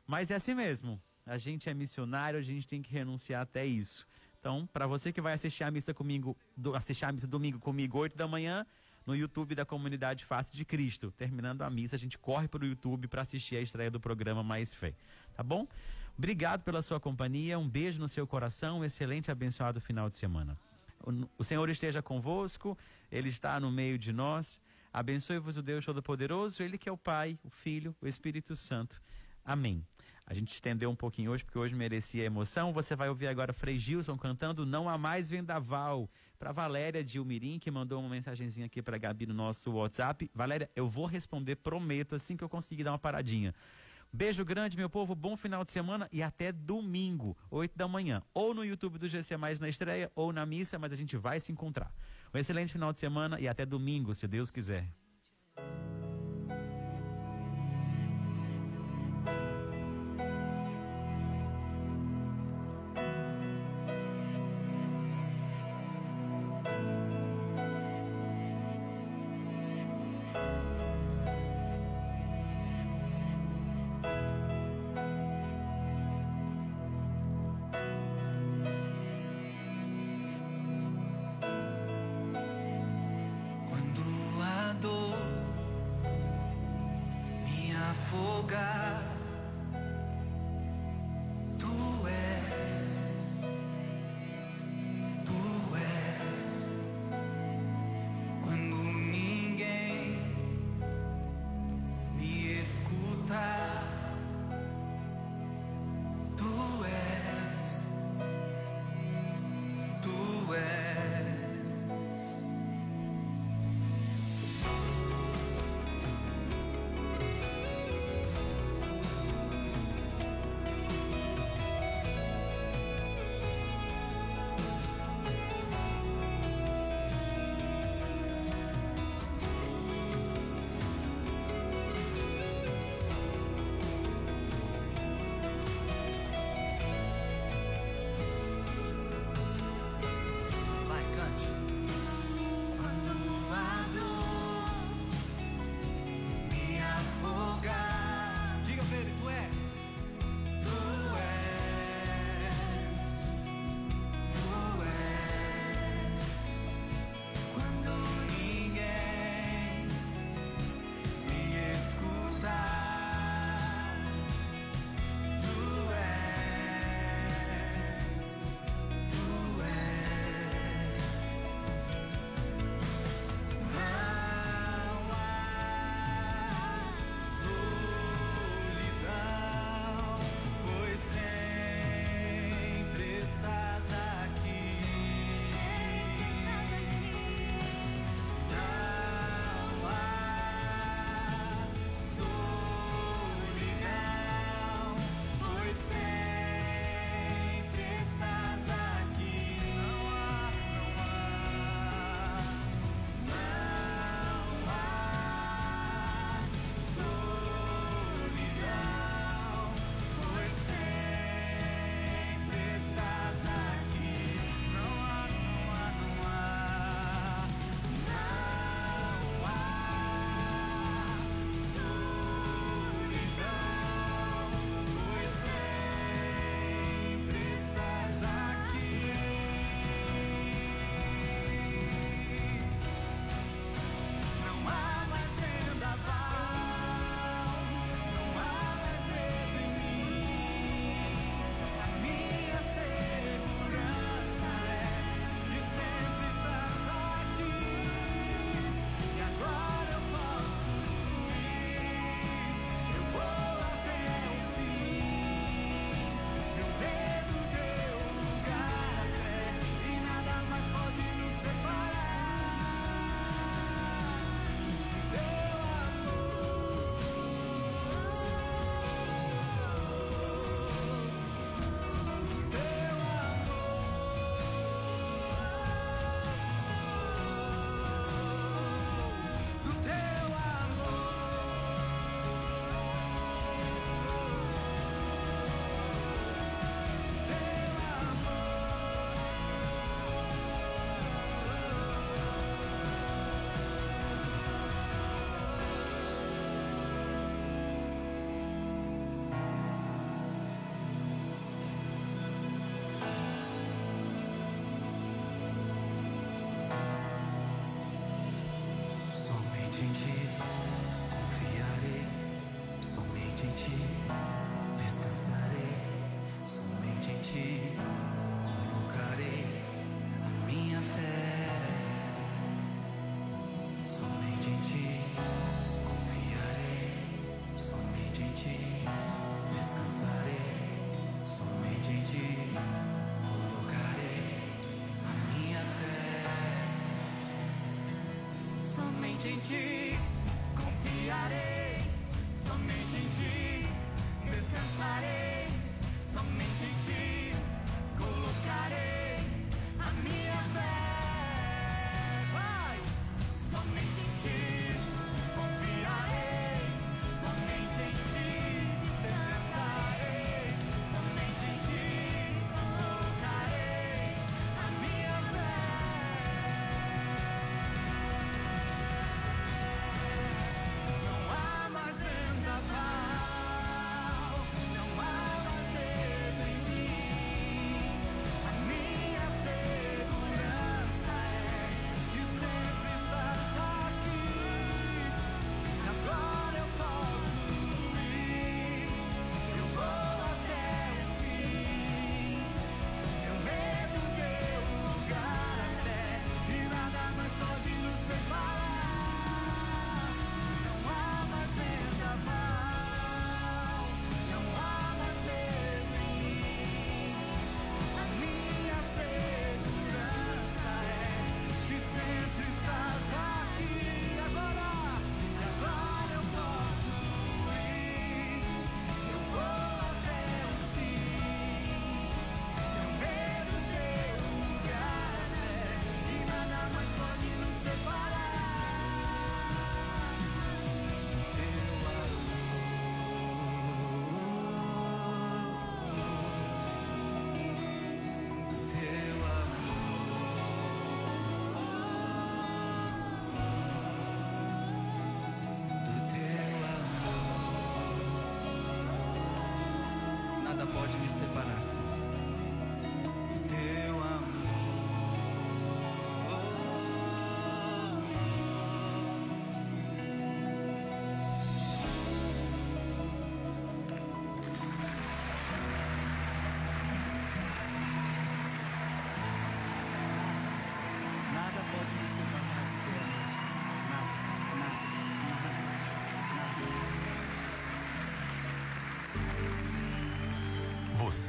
Mas 0.07 0.31
é 0.31 0.35
assim 0.35 0.55
mesmo. 0.55 1.01
A 1.25 1.39
gente 1.39 1.69
é 1.71 1.75
missionário, 1.75 2.39
a 2.39 2.43
gente 2.43 2.67
tem 2.67 2.83
que 2.83 2.93
renunciar 2.93 3.43
até 3.43 3.65
isso. 3.65 4.07
Então, 4.43 4.69
para 4.73 4.89
você 4.89 5.13
que 5.13 5.21
vai 5.21 5.35
assistir 5.35 5.63
a 5.63 5.71
missa 5.71 5.95
comigo, 5.95 6.37
do, 6.57 6.75
assistir 6.75 7.05
a 7.05 7.13
missa 7.13 7.29
domingo 7.29 7.61
comigo, 7.61 7.97
8 7.97 8.17
da 8.17 8.27
manhã, 8.27 8.67
no 9.07 9.15
YouTube 9.15 9.55
da 9.55 9.65
comunidade 9.65 10.25
Face 10.25 10.53
de 10.53 10.65
Cristo. 10.65 11.13
Terminando 11.17 11.63
a 11.63 11.71
missa, 11.71 11.95
a 11.95 11.99
gente 11.99 12.19
corre 12.19 12.49
para 12.49 12.65
o 12.65 12.67
YouTube 12.67 13.07
para 13.07 13.23
assistir 13.23 13.55
a 13.55 13.61
estreia 13.61 13.89
do 13.89 14.01
programa 14.01 14.43
Mais 14.43 14.75
Fé. 14.75 14.95
Tá 15.33 15.45
bom? 15.45 15.65
Obrigado 16.19 16.65
pela 16.65 16.83
sua 16.83 16.99
companhia, 16.99 17.57
um 17.57 17.69
beijo 17.69 18.01
no 18.01 18.09
seu 18.09 18.27
coração, 18.27 18.81
um 18.81 18.85
excelente 18.85 19.31
abençoado 19.31 19.81
final 19.81 20.11
de 20.11 20.17
semana. 20.17 20.59
O 21.39 21.45
Senhor 21.45 21.71
esteja 21.71 22.03
convosco, 22.03 22.77
Ele 23.13 23.29
está 23.29 23.61
no 23.61 23.71
meio 23.71 23.97
de 23.97 24.13
nós. 24.13 24.61
Abençoe-vos 24.93 25.57
o 25.57 25.63
Deus 25.63 25.85
Todo-Poderoso, 25.85 26.65
Ele 26.65 26.77
que 26.77 26.89
é 26.89 26.93
o 26.93 26.99
Pai, 26.99 27.39
o 27.45 27.49
Filho, 27.49 27.95
o 28.03 28.09
Espírito 28.09 28.57
Santo. 28.57 29.01
Amém. 29.45 29.87
A 30.27 30.35
gente 30.35 30.53
estendeu 30.53 30.91
um 30.91 30.97
pouquinho 30.97 31.31
hoje, 31.33 31.45
porque 31.45 31.59
hoje 31.59 31.75
merecia 31.75 32.25
emoção. 32.25 32.73
Você 32.73 32.95
vai 32.95 33.09
ouvir 33.09 33.27
agora 33.27 33.53
Frei 33.53 33.79
Gilson 33.79 34.17
cantando 34.17 34.65
Não 34.65 34.89
Há 34.89 34.97
Mais 34.97 35.29
Vendaval 35.29 36.09
para 36.39 36.53
Valéria 36.53 37.05
de 37.05 37.19
Umirim, 37.19 37.59
que 37.59 37.71
mandou 37.71 38.01
uma 38.01 38.09
mensagenzinha 38.09 38.67
aqui 38.67 38.81
para 38.81 38.99
Gabi 38.99 39.27
no 39.27 39.35
nosso 39.35 39.71
WhatsApp. 39.73 40.31
Valéria, 40.35 40.71
eu 40.75 40.89
vou 40.89 41.07
responder, 41.07 41.57
prometo, 41.57 42.15
assim 42.15 42.37
que 42.37 42.45
eu 42.45 42.49
conseguir 42.49 42.85
dar 42.85 42.93
uma 42.93 42.99
paradinha. 42.99 43.55
Beijo 44.13 44.45
grande, 44.45 44.77
meu 44.77 44.91
povo, 44.91 45.15
bom 45.15 45.37
final 45.37 45.65
de 45.65 45.73
semana 45.73 46.07
e 46.13 46.23
até 46.23 46.53
domingo, 46.53 47.35
8 47.51 47.77
da 47.79 47.89
manhã, 47.89 48.23
ou 48.35 48.53
no 48.53 48.63
YouTube 48.63 48.99
do 48.99 49.09
GC 49.09 49.39
Mais 49.39 49.59
na 49.59 49.71
estreia, 49.71 50.13
ou 50.15 50.35
na 50.35 50.45
missa, 50.45 50.79
mas 50.79 50.93
a 50.93 50.97
gente 50.97 51.17
vai 51.17 51.41
se 51.41 51.51
encontrar. 51.51 51.91
Um 52.33 52.39
excelente 52.39 52.73
final 52.73 52.93
de 52.93 52.99
semana 52.99 53.41
e 53.41 53.49
até 53.49 53.65
domingo, 53.65 54.15
se 54.15 54.29
Deus 54.29 54.51
quiser. 54.51 54.87